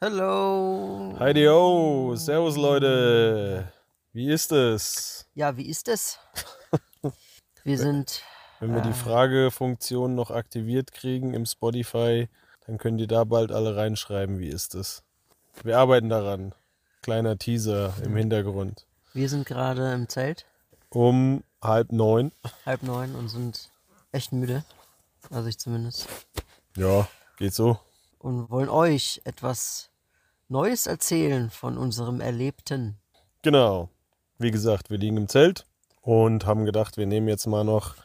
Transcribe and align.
Hallo. 0.00 1.14
Heidi 1.18 1.46
ho, 1.46 2.14
servus 2.16 2.56
Leute. 2.56 3.72
Wie 4.12 4.28
ist 4.30 4.52
es? 4.52 5.26
Ja, 5.34 5.56
wie 5.56 5.66
ist 5.68 5.88
es? 5.88 6.18
Wir 7.64 7.78
sind. 7.78 8.22
Wenn 8.60 8.74
wir 8.74 8.82
die 8.82 8.90
äh, 8.90 8.94
Fragefunktion 8.94 10.14
noch 10.14 10.30
aktiviert 10.30 10.92
kriegen 10.92 11.32
im 11.32 11.46
Spotify, 11.46 12.28
dann 12.66 12.76
könnt 12.78 13.00
ihr 13.00 13.06
da 13.06 13.24
bald 13.24 13.52
alle 13.52 13.76
reinschreiben, 13.76 14.38
wie 14.38 14.48
ist 14.48 14.74
es. 14.74 15.02
Wir 15.62 15.78
arbeiten 15.78 16.08
daran. 16.08 16.54
Kleiner 17.02 17.38
Teaser 17.38 17.94
im 18.02 18.16
Hintergrund. 18.16 18.86
Wir 19.12 19.28
sind 19.28 19.46
gerade 19.46 19.92
im 19.92 20.08
Zelt, 20.08 20.44
Um 20.90 21.42
halb 21.62 21.92
neun. 21.92 22.32
halb 22.66 22.82
neun 22.82 23.14
und 23.14 23.28
sind 23.28 23.70
echt 24.12 24.32
müde. 24.32 24.64
Also 25.30 25.48
ich 25.48 25.58
zumindest. 25.58 26.08
Ja, 26.76 27.08
geht 27.38 27.54
so. 27.54 27.78
Und 28.24 28.48
wollen 28.48 28.70
euch 28.70 29.20
etwas 29.24 29.90
Neues 30.48 30.86
erzählen 30.86 31.50
von 31.50 31.76
unserem 31.76 32.22
Erlebten. 32.22 32.96
Genau. 33.42 33.90
Wie 34.38 34.50
gesagt, 34.50 34.88
wir 34.88 34.96
liegen 34.96 35.18
im 35.18 35.28
Zelt 35.28 35.66
und 36.00 36.46
haben 36.46 36.64
gedacht, 36.64 36.96
wir 36.96 37.04
nehmen 37.04 37.28
jetzt 37.28 37.44
mal 37.46 37.64
noch 37.64 37.96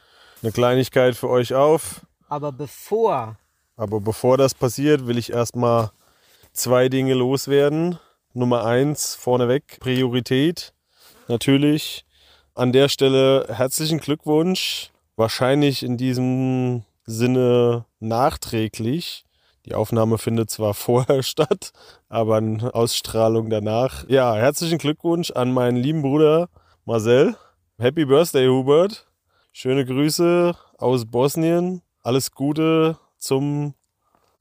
eine 0.44 0.52
Kleinigkeit 0.52 1.16
für 1.16 1.30
euch 1.30 1.54
auf. 1.54 2.06
Aber 2.28 2.52
bevor. 2.52 3.38
Aber 3.78 4.02
bevor 4.02 4.38
das 4.38 4.54
passiert, 4.54 5.08
will 5.08 5.18
ich 5.18 5.32
erstmal 5.32 5.92
zwei 6.52 6.90
Dinge 6.90 7.14
loswerden. 7.14 7.98
Nummer 8.34 8.66
eins, 8.66 9.16
vorneweg, 9.16 9.80
Priorität. 9.80 10.74
Natürlich 11.30 12.04
an 12.56 12.74
der 12.74 12.90
Stelle 12.90 13.46
herzlichen 13.48 14.00
Glückwunsch. 14.00 14.92
Wahrscheinlich 15.16 15.82
in 15.82 15.96
diesem 15.96 16.84
Sinne 17.06 17.86
nachträglich. 18.02 19.24
Die 19.66 19.76
Aufnahme 19.76 20.18
findet 20.18 20.50
zwar 20.50 20.74
vorher 20.76 21.24
statt, 21.24 21.72
aber 22.08 22.38
eine 22.38 22.74
Ausstrahlung 22.74 23.50
danach. 23.50 24.08
Ja, 24.08 24.36
herzlichen 24.36 24.78
Glückwunsch 24.78 25.32
an 25.32 25.52
meinen 25.52 25.78
lieben 25.78 26.02
Bruder 26.02 26.50
Marcel. 26.86 27.36
Happy 27.78 28.06
Birthday, 28.06 28.48
Hubert. 28.48 29.08
Schöne 29.52 29.86
Grüße 29.86 30.56
aus 30.78 31.06
Bosnien. 31.06 31.82
Alles 32.04 32.32
Gute 32.32 32.98
zum 33.18 33.74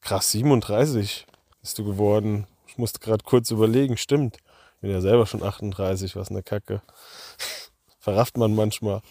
krass 0.01 0.31
37 0.33 1.27
bist 1.61 1.79
du 1.79 1.85
geworden. 1.85 2.47
Ich 2.67 2.79
musste 2.79 3.01
gerade 3.01 3.25
kurz 3.25 3.51
überlegen, 3.51 3.97
stimmt. 3.97 4.39
Ich 4.77 4.81
bin 4.83 4.91
ja 4.91 5.01
selber 5.01 5.27
schon 5.27 5.43
38, 5.43 6.15
was 6.17 6.31
eine 6.31 6.43
Kacke. 6.43 6.83
Verrafft 7.99 8.37
man 8.37 8.55
manchmal. 8.55 9.03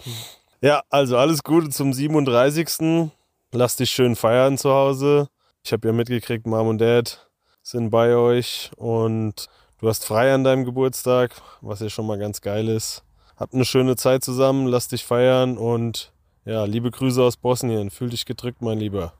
Ja, 0.62 0.82
also 0.90 1.18
alles 1.18 1.44
Gute 1.44 1.70
zum 1.70 1.94
37. 1.94 3.10
Lass 3.52 3.76
dich 3.76 3.92
schön 3.92 4.16
feiern 4.16 4.58
zu 4.58 4.72
Hause. 4.72 5.30
Ich 5.68 5.74
habe 5.74 5.86
ja 5.86 5.94
mitgekriegt, 5.94 6.48
Mom 6.48 6.70
und 6.70 6.78
Dad 6.78 7.28
sind 7.62 7.90
bei 7.90 8.16
euch 8.16 8.72
und 8.78 9.50
du 9.80 9.90
hast 9.90 10.06
frei 10.06 10.34
an 10.34 10.46
deinem 10.46 10.64
Geburtstag, 10.64 11.32
was 11.60 11.82
ja 11.82 11.90
schon 11.90 12.08
mal 12.08 12.18
ganz 12.18 12.40
geil 12.40 12.70
ist. 12.70 13.04
Habt 13.36 13.54
eine 13.54 13.66
schöne 13.66 13.98
Zeit 13.98 14.24
zusammen, 14.24 14.68
lass 14.68 14.88
dich 14.88 15.04
feiern 15.04 15.58
und 15.58 16.14
ja, 16.46 16.64
liebe 16.64 16.90
Grüße 16.90 17.22
aus 17.22 17.36
Bosnien. 17.36 17.90
Fühl 17.90 18.10
dich 18.10 18.26
gedrückt, 18.26 18.62
mein 18.62 18.78
Lieber. 18.78 19.12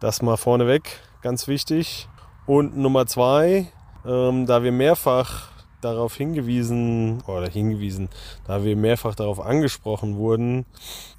Das 0.00 0.22
mal 0.22 0.36
vorneweg, 0.36 0.82
ganz 1.20 1.46
wichtig. 1.46 2.08
Und 2.46 2.76
Nummer 2.76 3.06
zwei, 3.06 3.68
ähm, 4.04 4.46
da 4.46 4.64
wir 4.64 4.72
mehrfach 4.72 5.50
darauf 5.82 6.16
hingewiesen 6.16 7.22
oder 7.28 7.48
hingewiesen, 7.48 8.08
da 8.48 8.64
wir 8.64 8.74
mehrfach 8.74 9.14
darauf 9.14 9.38
angesprochen 9.38 10.16
wurden 10.16 10.66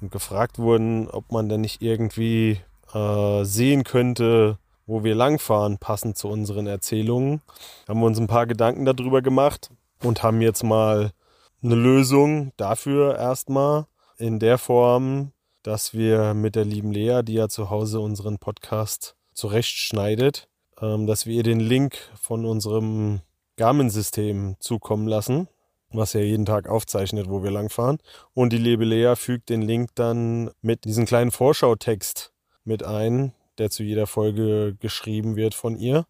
und 0.02 0.12
gefragt 0.12 0.58
wurden, 0.58 1.08
ob 1.08 1.32
man 1.32 1.48
denn 1.48 1.62
nicht 1.62 1.80
irgendwie 1.80 2.60
äh, 2.92 3.44
sehen 3.44 3.84
könnte, 3.84 4.58
wo 4.86 5.04
wir 5.04 5.14
langfahren, 5.14 5.78
passend 5.78 6.18
zu 6.18 6.28
unseren 6.28 6.66
Erzählungen, 6.66 7.42
haben 7.88 8.00
wir 8.00 8.06
uns 8.06 8.18
ein 8.18 8.26
paar 8.26 8.46
Gedanken 8.46 8.84
darüber 8.84 9.22
gemacht 9.22 9.70
und 10.02 10.22
haben 10.22 10.40
jetzt 10.40 10.62
mal 10.62 11.12
eine 11.62 11.74
Lösung 11.74 12.52
dafür 12.56 13.16
erstmal 13.16 13.86
in 14.18 14.38
der 14.38 14.58
Form, 14.58 15.32
dass 15.62 15.94
wir 15.94 16.34
mit 16.34 16.56
der 16.56 16.64
lieben 16.64 16.92
Lea, 16.92 17.22
die 17.24 17.34
ja 17.34 17.48
zu 17.48 17.70
Hause 17.70 18.00
unseren 18.00 18.38
Podcast 18.38 19.16
zurechtschneidet, 19.32 20.48
ähm, 20.80 21.06
dass 21.06 21.26
wir 21.26 21.34
ihr 21.34 21.42
den 21.42 21.60
Link 21.60 21.96
von 22.20 22.44
unserem 22.44 23.20
Garmin-System 23.56 24.56
zukommen 24.58 25.08
lassen, 25.08 25.48
was 25.90 26.12
ja 26.12 26.20
jeden 26.20 26.44
Tag 26.44 26.68
aufzeichnet, 26.68 27.28
wo 27.30 27.42
wir 27.42 27.50
langfahren. 27.50 27.98
Und 28.34 28.52
die 28.52 28.58
liebe 28.58 28.84
Lea 28.84 29.14
fügt 29.16 29.48
den 29.48 29.62
Link 29.62 29.90
dann 29.94 30.50
mit 30.60 30.84
diesem 30.84 31.06
kleinen 31.06 31.30
Vorschautext 31.30 32.32
mit 32.64 32.82
ein, 32.82 33.32
der 33.58 33.70
zu 33.70 33.82
jeder 33.82 34.06
Folge 34.06 34.76
geschrieben 34.78 35.36
wird 35.36 35.54
von 35.54 35.76
ihr. 35.76 36.06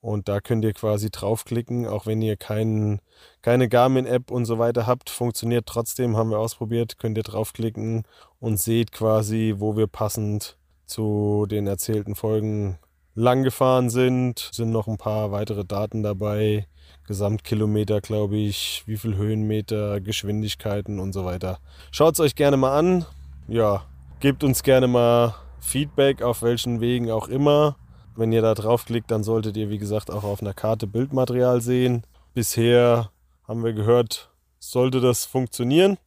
Und 0.00 0.28
da 0.28 0.40
könnt 0.40 0.64
ihr 0.64 0.74
quasi 0.74 1.10
draufklicken, 1.10 1.86
auch 1.86 2.06
wenn 2.06 2.22
ihr 2.22 2.36
kein, 2.36 3.00
keine 3.42 3.68
Garmin-App 3.68 4.30
und 4.30 4.44
so 4.44 4.58
weiter 4.58 4.86
habt, 4.86 5.10
funktioniert 5.10 5.66
trotzdem, 5.66 6.16
haben 6.16 6.30
wir 6.30 6.38
ausprobiert, 6.38 6.98
könnt 6.98 7.18
ihr 7.18 7.24
draufklicken 7.24 8.04
und 8.38 8.60
seht 8.60 8.92
quasi, 8.92 9.54
wo 9.58 9.76
wir 9.76 9.88
passend 9.88 10.56
zu 10.86 11.46
den 11.50 11.66
erzählten 11.66 12.14
Folgen 12.14 12.78
lang 13.14 13.42
gefahren 13.42 13.90
sind. 13.90 14.50
Sind 14.52 14.70
noch 14.70 14.86
ein 14.86 14.98
paar 14.98 15.32
weitere 15.32 15.64
Daten 15.64 16.04
dabei, 16.04 16.68
Gesamtkilometer, 17.06 18.00
glaube 18.00 18.36
ich, 18.36 18.84
wie 18.86 18.96
viel 18.96 19.16
Höhenmeter, 19.16 20.00
Geschwindigkeiten 20.00 21.00
und 21.00 21.12
so 21.12 21.24
weiter. 21.24 21.58
Schaut 21.90 22.14
es 22.14 22.20
euch 22.20 22.36
gerne 22.36 22.56
mal 22.56 22.78
an. 22.78 23.04
Ja, 23.48 23.84
gebt 24.20 24.44
uns 24.44 24.62
gerne 24.62 24.86
mal 24.86 25.34
Feedback, 25.60 26.22
auf 26.22 26.42
welchen 26.42 26.80
Wegen 26.80 27.10
auch 27.10 27.28
immer. 27.28 27.76
Wenn 28.16 28.32
ihr 28.32 28.42
da 28.42 28.54
draufklickt, 28.54 29.10
dann 29.10 29.22
solltet 29.22 29.56
ihr, 29.56 29.70
wie 29.70 29.78
gesagt, 29.78 30.10
auch 30.10 30.24
auf 30.24 30.40
einer 30.40 30.54
Karte 30.54 30.86
Bildmaterial 30.86 31.60
sehen. 31.60 32.02
Bisher 32.34 33.10
haben 33.46 33.64
wir 33.64 33.72
gehört, 33.72 34.30
sollte 34.58 35.00
das 35.00 35.24
funktionieren. 35.24 35.98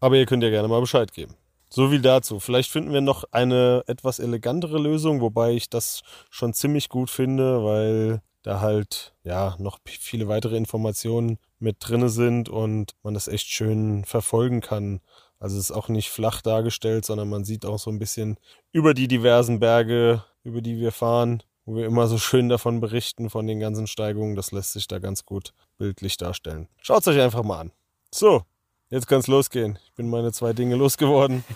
Aber 0.00 0.16
ihr 0.16 0.26
könnt 0.26 0.42
ja 0.42 0.50
gerne 0.50 0.68
mal 0.68 0.80
Bescheid 0.80 1.12
geben. 1.12 1.34
So 1.68 1.88
viel 1.90 2.00
dazu. 2.00 2.38
Vielleicht 2.38 2.70
finden 2.70 2.92
wir 2.92 3.00
noch 3.00 3.24
eine 3.32 3.82
etwas 3.86 4.18
elegantere 4.18 4.78
Lösung, 4.78 5.20
wobei 5.20 5.52
ich 5.52 5.68
das 5.68 6.02
schon 6.30 6.54
ziemlich 6.54 6.88
gut 6.88 7.10
finde, 7.10 7.64
weil 7.64 8.20
da 8.42 8.60
halt 8.60 9.12
ja 9.24 9.56
noch 9.58 9.78
viele 9.84 10.28
weitere 10.28 10.56
Informationen 10.56 11.38
mit 11.58 11.76
drinne 11.80 12.08
sind 12.08 12.48
und 12.48 12.92
man 13.02 13.14
das 13.14 13.26
echt 13.26 13.48
schön 13.48 14.04
verfolgen 14.04 14.60
kann. 14.60 15.00
Also 15.38 15.58
es 15.58 15.70
ist 15.70 15.76
auch 15.76 15.88
nicht 15.88 16.10
flach 16.10 16.40
dargestellt, 16.42 17.04
sondern 17.04 17.28
man 17.28 17.44
sieht 17.44 17.64
auch 17.64 17.78
so 17.78 17.90
ein 17.90 17.98
bisschen 17.98 18.38
über 18.72 18.94
die 18.94 19.08
diversen 19.08 19.60
Berge, 19.60 20.24
über 20.44 20.62
die 20.62 20.78
wir 20.78 20.92
fahren, 20.92 21.42
wo 21.64 21.76
wir 21.76 21.86
immer 21.86 22.06
so 22.06 22.18
schön 22.18 22.48
davon 22.48 22.80
berichten, 22.80 23.28
von 23.28 23.46
den 23.46 23.60
ganzen 23.60 23.86
Steigungen. 23.86 24.36
Das 24.36 24.52
lässt 24.52 24.72
sich 24.72 24.88
da 24.88 24.98
ganz 24.98 25.24
gut 25.24 25.52
bildlich 25.78 26.16
darstellen. 26.16 26.68
Schaut 26.80 27.02
es 27.02 27.08
euch 27.08 27.20
einfach 27.20 27.42
mal 27.42 27.60
an. 27.60 27.72
So, 28.12 28.42
jetzt 28.88 29.08
kann 29.08 29.20
es 29.20 29.26
losgehen. 29.26 29.78
Ich 29.84 29.92
bin 29.94 30.08
meine 30.08 30.32
zwei 30.32 30.52
Dinge 30.52 30.76
losgeworden. 30.76 31.44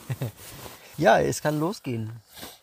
Ja, 1.00 1.18
es 1.18 1.40
kann 1.40 1.58
losgehen. 1.58 2.12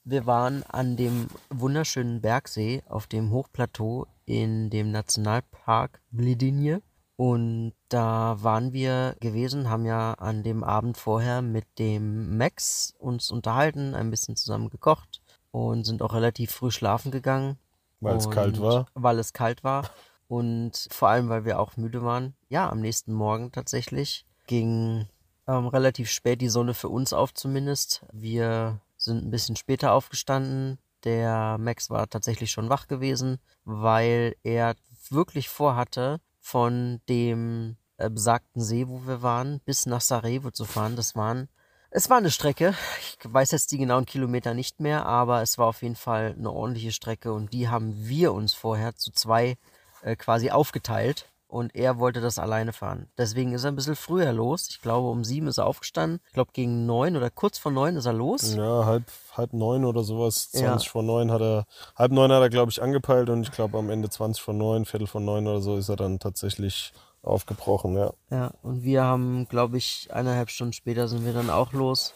Wir 0.03 0.27
waren 0.27 0.61
an 0.61 0.95
dem 0.95 1.25
wunderschönen 1.49 2.21
Bergsee 2.21 2.83
auf 2.87 3.07
dem 3.07 3.31
Hochplateau 3.31 4.05
in 4.25 4.69
dem 4.69 4.91
Nationalpark 4.91 5.99
Blidinje. 6.11 6.83
Und 7.17 7.73
da 7.89 8.37
waren 8.43 8.73
wir 8.73 9.15
gewesen, 9.19 9.69
haben 9.69 9.85
ja 9.85 10.13
an 10.13 10.43
dem 10.43 10.63
Abend 10.63 10.97
vorher 10.97 11.41
mit 11.41 11.65
dem 11.79 12.37
Max 12.37 12.93
uns 12.99 13.31
unterhalten, 13.31 13.95
ein 13.95 14.11
bisschen 14.11 14.35
zusammen 14.35 14.69
gekocht 14.69 15.21
und 15.49 15.83
sind 15.83 16.03
auch 16.03 16.13
relativ 16.13 16.51
früh 16.51 16.69
schlafen 16.69 17.11
gegangen. 17.11 17.57
Weil 17.99 18.17
es 18.17 18.29
kalt 18.29 18.61
war. 18.61 18.85
Weil 18.93 19.17
es 19.17 19.33
kalt 19.33 19.63
war. 19.63 19.89
Und 20.27 20.87
vor 20.91 21.09
allem, 21.09 21.29
weil 21.29 21.43
wir 21.43 21.59
auch 21.59 21.75
müde 21.75 22.03
waren. 22.03 22.35
Ja, 22.49 22.69
am 22.69 22.81
nächsten 22.81 23.13
Morgen 23.13 23.51
tatsächlich 23.51 24.27
ging 24.45 25.07
ähm, 25.47 25.67
relativ 25.67 26.11
spät 26.11 26.39
die 26.41 26.49
Sonne 26.49 26.75
für 26.75 26.89
uns 26.89 27.13
auf 27.13 27.33
zumindest. 27.33 28.05
Wir 28.11 28.79
sind 28.95 29.25
ein 29.25 29.31
bisschen 29.31 29.55
später 29.55 29.93
aufgestanden. 29.93 30.77
Der 31.03 31.57
Max 31.57 31.89
war 31.89 32.07
tatsächlich 32.09 32.51
schon 32.51 32.69
wach 32.69 32.87
gewesen, 32.87 33.39
weil 33.63 34.35
er 34.43 34.75
wirklich 35.09 35.49
vorhatte, 35.49 36.19
von 36.47 37.01
dem 37.09 37.75
äh, 37.97 38.09
besagten 38.09 38.61
See, 38.61 38.87
wo 38.87 39.05
wir 39.05 39.21
waren, 39.21 39.59
bis 39.65 39.85
nach 39.85 39.99
Sarajevo 39.99 40.49
zu 40.49 40.63
fahren. 40.63 40.95
Das 40.95 41.13
waren, 41.13 41.49
es 41.91 42.09
war 42.09 42.17
eine 42.17 42.31
Strecke. 42.31 42.73
Ich 43.01 43.17
weiß 43.21 43.51
jetzt 43.51 43.73
die 43.73 43.77
genauen 43.77 44.05
Kilometer 44.05 44.53
nicht 44.53 44.79
mehr, 44.79 45.05
aber 45.05 45.41
es 45.41 45.57
war 45.57 45.67
auf 45.67 45.81
jeden 45.81 45.97
Fall 45.97 46.35
eine 46.37 46.49
ordentliche 46.49 46.93
Strecke 46.93 47.33
und 47.33 47.51
die 47.51 47.67
haben 47.67 48.07
wir 48.07 48.33
uns 48.33 48.53
vorher 48.53 48.95
zu 48.95 49.11
zwei 49.11 49.57
äh, 50.03 50.15
quasi 50.15 50.49
aufgeteilt. 50.49 51.29
Und 51.47 51.75
er 51.75 51.97
wollte 51.97 52.21
das 52.21 52.39
alleine 52.39 52.73
fahren. 52.73 53.09
Deswegen 53.17 53.53
ist 53.53 53.63
er 53.63 53.71
ein 53.71 53.75
bisschen 53.75 53.95
früher 53.95 54.31
los. 54.33 54.67
Ich 54.69 54.81
glaube, 54.81 55.09
um 55.09 55.23
sieben 55.23 55.47
ist 55.47 55.57
er 55.57 55.65
aufgestanden. 55.65 56.19
Ich 56.27 56.33
glaube, 56.33 56.51
gegen 56.53 56.85
neun 56.85 57.15
oder 57.15 57.29
kurz 57.29 57.57
vor 57.57 57.71
neun 57.71 57.95
ist 57.95 58.05
er 58.05 58.13
los. 58.13 58.55
Ja, 58.55 58.85
halb, 58.85 59.05
halb 59.33 59.53
neun 59.53 59.85
oder 59.85 60.03
sowas. 60.03 60.51
20 60.51 60.85
ja. 60.85 60.91
vor 60.91 61.03
neun 61.03 61.31
hat 61.31 61.41
er, 61.41 61.65
halb 61.95 62.11
neun 62.11 62.31
hat 62.31 62.41
er, 62.41 62.49
glaube 62.49 62.71
ich, 62.71 62.81
angepeilt 62.81 63.29
und 63.29 63.43
ich 63.43 63.51
glaube, 63.51 63.77
am 63.77 63.89
Ende 63.89 64.09
20 64.09 64.41
vor 64.41 64.53
neun, 64.53 64.85
Viertel 64.85 65.07
vor 65.07 65.21
neun 65.21 65.47
oder 65.47 65.61
so 65.61 65.77
ist 65.77 65.89
er 65.89 65.95
dann 65.95 66.19
tatsächlich 66.19 66.93
aufgebrochen, 67.23 67.95
ja. 67.95 68.13
Ja, 68.29 68.51
und 68.61 68.83
wir 68.83 69.03
haben, 69.03 69.47
glaube 69.49 69.77
ich, 69.77 70.09
eineinhalb 70.11 70.49
Stunden 70.49 70.73
später 70.73 71.07
sind 71.07 71.25
wir 71.25 71.33
dann 71.33 71.49
auch 71.49 71.73
los 71.73 72.13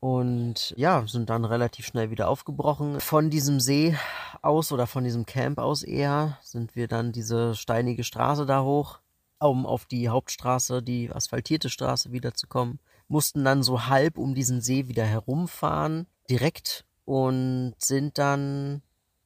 und 0.00 0.74
ja, 0.76 1.06
sind 1.06 1.28
dann 1.30 1.44
relativ 1.44 1.86
schnell 1.86 2.10
wieder 2.10 2.28
aufgebrochen. 2.28 3.00
Von 3.00 3.30
diesem 3.30 3.58
See 3.58 3.96
aus 4.42 4.70
oder 4.70 4.86
von 4.86 5.04
diesem 5.04 5.26
Camp 5.26 5.58
aus 5.58 5.82
eher 5.82 6.38
sind 6.42 6.76
wir 6.76 6.86
dann 6.86 7.12
diese 7.12 7.54
steinige 7.56 8.04
Straße 8.04 8.46
da 8.46 8.62
hoch, 8.62 9.00
um 9.40 9.66
auf 9.66 9.86
die 9.86 10.08
Hauptstraße, 10.08 10.82
die 10.82 11.10
asphaltierte 11.10 11.68
Straße 11.68 12.12
wiederzukommen. 12.12 12.78
Mussten 13.08 13.44
dann 13.44 13.62
so 13.62 13.86
halb 13.86 14.18
um 14.18 14.34
diesen 14.34 14.60
See 14.60 14.86
wieder 14.86 15.04
herumfahren, 15.04 16.06
direkt 16.30 16.84
und 17.04 17.74
sind 17.78 18.18
dann 18.18 18.82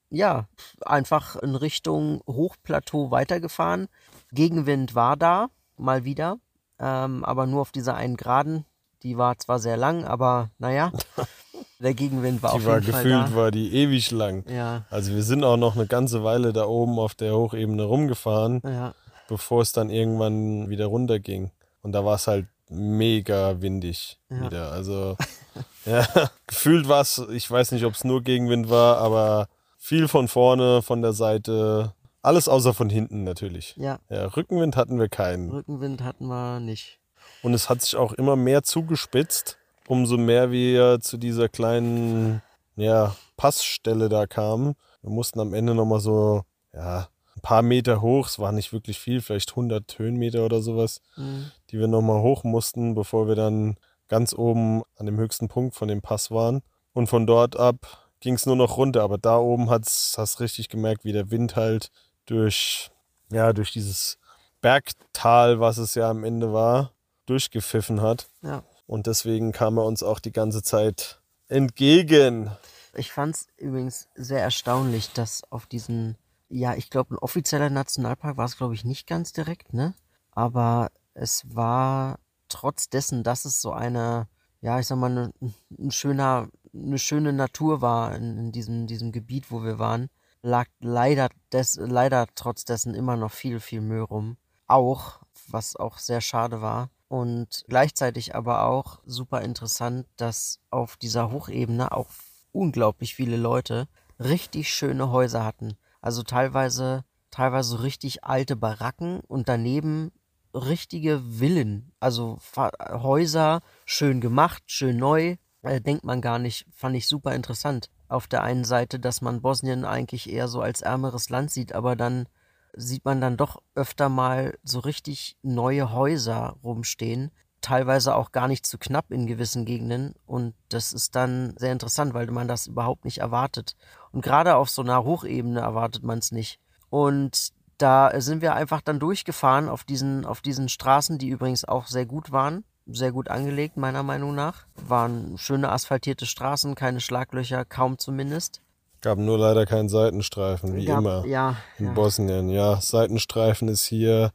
ja 0.09 0.47
einfach 0.87 1.37
in 1.37 1.55
Richtung 1.55 2.23
Hochplateau 2.27 3.11
weitergefahren. 3.11 3.89
Gegenwind 4.31 4.95
war 4.95 5.17
da, 5.17 5.51
mal 5.77 6.05
wieder, 6.05 6.39
ähm, 6.79 7.25
aber 7.25 7.47
nur 7.47 7.61
auf 7.61 7.73
dieser 7.73 7.95
einen 7.95 8.17
Geraden 8.17 8.65
die 9.03 9.17
war 9.19 9.37
zwar 9.39 9.59
sehr 9.59 9.77
lang, 9.77 10.05
aber 10.05 10.51
naja, 10.59 10.93
der 11.81 11.95
Gegenwind 11.95 12.43
war 12.43 12.51
die 12.53 12.57
auf 12.59 12.65
war 12.67 12.79
jeden 12.79 12.93
Fall 12.93 13.03
gefühlt 13.03 13.29
da. 13.29 13.35
war 13.35 13.51
die 13.51 13.75
ewig 13.75 14.11
lang. 14.11 14.45
Ja. 14.49 14.85
Also 14.91 15.13
wir 15.15 15.23
sind 15.23 15.45
auch 15.45 15.57
noch 15.57 15.75
eine 15.77 15.87
ganze 15.87 16.23
Weile 16.25 16.53
da 16.53 16.67
oben 16.67 16.99
auf 16.99 17.15
der 17.15 17.35
Hochebene 17.35 17.83
rumgefahren, 17.85 18.61
Ja. 18.65 18.95
bevor 19.29 19.63
es 19.63 19.73
dann 19.73 19.91
irgendwann 19.91 20.69
wieder 20.71 20.87
runterging. 20.87 21.51
Und 21.83 21.93
da 21.93 22.05
war 22.05 22.15
es 22.17 22.27
halt 22.27 22.47
mega 22.69 23.61
windig 23.61 24.19
Ja. 24.31 24.41
wieder. 24.47 24.73
Also 24.73 25.17
ja, 25.85 26.07
gefühlt 26.47 26.89
war 26.89 27.01
es, 27.01 27.19
ich 27.33 27.51
weiß 27.51 27.73
nicht, 27.73 27.85
ob 27.85 27.95
es 27.95 28.05
nur 28.05 28.23
Gegenwind 28.23 28.71
war, 28.71 28.99
aber 28.99 29.49
viel 29.79 30.07
von 30.09 30.29
vorne, 30.29 30.81
von 30.83 31.03
der 31.03 31.13
Seite, 31.13 31.93
alles 32.23 32.47
außer 32.49 32.73
von 32.73 32.89
hinten 32.89 33.25
natürlich. 33.25 33.75
Ja, 33.77 33.99
Ja, 34.09 34.27
Rückenwind 34.27 34.77
hatten 34.77 34.99
wir 35.01 35.09
keinen. 35.09 35.51
Rückenwind 35.51 36.03
hatten 36.05 36.27
wir 36.29 36.61
nicht. 36.61 37.01
Und 37.43 37.55
es 37.55 37.69
hat 37.69 37.83
sich 37.83 37.97
auch 37.97 38.13
immer 38.13 38.37
mehr 38.37 38.63
zugespitzt, 38.63 39.59
umso 39.89 40.17
mehr 40.17 40.51
wir 40.51 41.01
zu 41.01 41.17
dieser 41.17 41.49
kleinen 41.49 42.41
ja, 42.77 43.17
Passstelle 43.37 44.09
da 44.09 44.27
kamen. 44.27 44.75
Wir 45.03 45.11
mussten 45.11 45.41
am 45.41 45.53
Ende 45.55 45.75
nochmal 45.75 46.01
so 46.01 46.43
ja, 46.73 47.09
ein 47.37 47.41
paar 47.43 47.63
Meter 47.63 48.01
hoch, 48.01 48.29
es 48.29 48.39
war 48.39 48.53
nicht 48.53 48.73
wirklich 48.73 48.99
viel, 48.99 49.21
vielleicht 49.21 49.51
100 49.51 49.99
Höhenmeter 49.99 50.45
oder 50.45 50.63
sowas, 50.63 51.01
Mhm. 51.17 51.51
die 51.71 51.79
wir 51.79 51.89
nochmal 51.89 52.23
hoch 52.23 52.45
mussten, 52.45 52.95
bevor 52.95 53.27
wir 53.27 53.35
dann 53.35 53.77
ganz 54.09 54.33
oben 54.35 54.83
an 54.97 55.07
dem 55.07 55.17
höchsten 55.19 55.49
Punkt 55.49 55.75
von 55.75 55.89
dem 55.89 56.03
Pass 56.03 56.31
waren. 56.31 56.63
Und 56.93 57.09
von 57.09 57.27
dort 57.27 57.57
ab 57.57 58.11
ging 58.21 58.35
es 58.35 58.47
nur 58.47 58.57
noch 58.57 58.77
runter, 58.77 59.03
aber 59.03 59.19
da 59.19 59.39
oben 59.39 59.69
hat's, 59.71 60.15
hast 60.17 60.41
richtig 60.41 60.69
gemerkt, 60.69 61.05
wie 61.05 61.13
der 61.13 61.31
Wind 61.31 61.57
halt 61.57 61.91
durch, 62.27 62.91
ja, 63.33 63.53
durch 63.53 63.73
dieses 63.73 64.19
Bergtal, 64.61 65.59
was 65.59 65.79
es 65.79 65.95
ja 65.97 66.09
am 66.09 66.23
Ende 66.23 66.53
war, 66.53 66.93
durchgepfiffen 67.33 68.03
hat. 68.03 68.29
Ja. 68.43 68.63
Und 68.87 69.07
deswegen 69.07 69.53
kam 69.53 69.79
er 69.79 69.85
uns 69.85 70.03
auch 70.03 70.21
die 70.21 70.33
ganze 70.33 70.63
Zeit 70.63 71.23
entgegen. 71.49 72.51
Ich 72.95 73.11
fand 73.11 73.35
es 73.35 73.47
übrigens 73.57 74.09
sehr 74.15 74.43
erstaunlich, 74.43 75.13
dass 75.13 75.51
auf 75.51 75.67
diesen, 75.67 76.19
ja, 76.51 76.75
ich 76.75 76.91
glaube, 76.91 77.15
ein 77.15 77.19
offizieller 77.19 77.71
Nationalpark 77.71 78.37
war 78.37 78.45
es, 78.45 78.59
glaube 78.59 78.75
ich, 78.75 78.85
nicht 78.85 79.07
ganz 79.07 79.33
direkt, 79.33 79.73
ne? 79.73 79.95
Aber 80.31 80.91
es 81.15 81.43
war 81.55 82.19
trotz 82.49 82.91
dessen, 82.91 83.23
dass 83.23 83.47
es 83.47 83.63
so 83.63 83.73
eine, 83.73 84.29
ja, 84.61 84.79
ich 84.79 84.87
sag 84.87 84.99
mal, 84.99 85.09
ne, 85.09 85.33
ein 85.79 85.91
schöner, 85.91 86.49
eine 86.75 86.99
schöne 86.99 87.33
Natur 87.33 87.81
war 87.81 88.15
in, 88.15 88.37
in 88.37 88.53
diesem, 88.53 88.87
diesem 88.87 89.11
Gebiet, 89.11 89.51
wo 89.51 89.63
wir 89.63 89.79
waren, 89.79 90.11
lag 90.43 90.67
leider, 90.81 91.31
des, 91.51 91.77
leider 91.77 92.27
trotz 92.35 92.67
dessen 92.67 92.95
immer 92.95 93.17
noch 93.17 93.33
viel, 93.33 93.59
viel 93.59 93.81
Müll 93.81 94.03
rum. 94.03 94.37
Auch, 94.67 95.21
was 95.49 95.77
auch 95.77 95.99
sehr 95.99 96.21
schade 96.21 96.61
war. 96.61 96.91
Und 97.13 97.67
gleichzeitig 97.69 98.35
aber 98.35 98.65
auch 98.65 99.03
super 99.05 99.43
interessant, 99.43 100.07
dass 100.17 100.61
auf 100.71 100.97
dieser 100.97 101.31
Hochebene 101.31 101.93
auch 101.93 102.09
unglaublich 102.53 103.15
viele 103.15 103.37
Leute 103.37 103.87
richtig 104.19 104.73
schöne 104.73 105.11
Häuser 105.11 105.45
hatten. 105.45 105.77
Also 106.01 106.23
teilweise, 106.23 107.05
teilweise 107.31 107.83
richtig 107.83 108.25
alte 108.25 108.57
Baracken 108.57 109.21
und 109.29 109.51
daneben 109.51 110.11
richtige 110.55 111.21
Villen. 111.21 111.93
Also 112.01 112.39
Häuser, 112.57 113.61
schön 113.85 114.23
gemacht, 114.23 114.63
schön 114.69 114.97
neu. 114.97 115.37
Äh, 115.61 115.83
denkt 115.83 116.05
man 116.05 116.23
gar 116.23 116.39
nicht, 116.39 116.65
fand 116.75 116.97
ich 116.97 117.07
super 117.09 117.35
interessant. 117.35 117.91
Auf 118.09 118.27
der 118.27 118.43
einen 118.43 118.65
Seite, 118.65 118.99
dass 118.99 119.21
man 119.21 119.43
Bosnien 119.43 119.85
eigentlich 119.85 120.33
eher 120.33 120.49
so 120.49 120.63
als 120.63 120.81
ärmeres 120.81 121.29
Land 121.29 121.51
sieht, 121.51 121.75
aber 121.75 121.95
dann 121.95 122.27
sieht 122.75 123.05
man 123.05 123.21
dann 123.21 123.37
doch 123.37 123.63
öfter 123.75 124.09
mal 124.09 124.59
so 124.63 124.81
richtig 124.81 125.37
neue 125.43 125.93
Häuser 125.93 126.57
rumstehen. 126.63 127.31
Teilweise 127.61 128.17
auch 128.17 128.33
gar 128.33 128.49
nicht 128.49 128.67
zu 128.67 128.79
knapp 128.79 129.11
in 129.11 129.27
gewissen 129.27 129.65
Gegenden. 129.65 130.15
Und 130.27 130.55
das 130.69 130.93
ist 130.93 131.15
dann 131.15 131.55
sehr 131.57 131.73
interessant, 131.73 132.15
weil 132.15 132.27
man 132.27 132.49
das 132.49 132.67
überhaupt 132.67 133.05
nicht 133.05 133.19
erwartet. 133.19 133.77
Und 134.11 134.23
gerade 134.23 134.57
auf 134.57 134.69
so 134.69 134.83
einer 134.83 135.05
Hochebene 135.05 135.61
erwartet 135.61 136.03
man 136.03 136.19
es 136.19 136.33
nicht. 136.33 136.59
Und 136.91 137.53
da 137.79 138.21
sind 138.21 138.43
wir 138.43 138.55
einfach 138.55 138.81
dann 138.81 138.99
durchgefahren 138.99 139.69
auf 139.69 139.85
diesen, 139.85 140.25
auf 140.25 140.41
diesen 140.41 140.69
Straßen, 140.69 141.19
die 141.19 141.29
übrigens 141.29 141.65
auch 141.65 141.87
sehr 141.87 142.07
gut 142.07 142.33
waren. 142.33 142.65
Sehr 142.87 143.13
gut 143.13 143.29
angelegt, 143.29 143.77
meiner 143.77 144.03
Meinung 144.03 144.35
nach. 144.35 144.67
Waren 144.75 145.39
schöne 145.39 145.71
asphaltierte 145.71 146.27
Straßen, 146.27 146.75
keine 146.75 147.01
Schlaglöcher, 147.01 147.65
kaum 147.65 147.97
zumindest. 147.99 148.61
Gab 149.03 149.19
nur 149.19 149.37
leider 149.37 149.67
keinen 149.67 149.89
Seitenstreifen, 149.89 150.77
wie 150.77 150.85
Gab- 150.85 151.01
immer. 151.01 151.27
Ja, 151.27 151.57
in 151.79 151.87
ja. 151.87 151.93
Bosnien. 151.93 152.49
Ja, 152.49 152.81
Seitenstreifen 152.81 153.67
ist 153.69 153.85
hier 153.85 154.31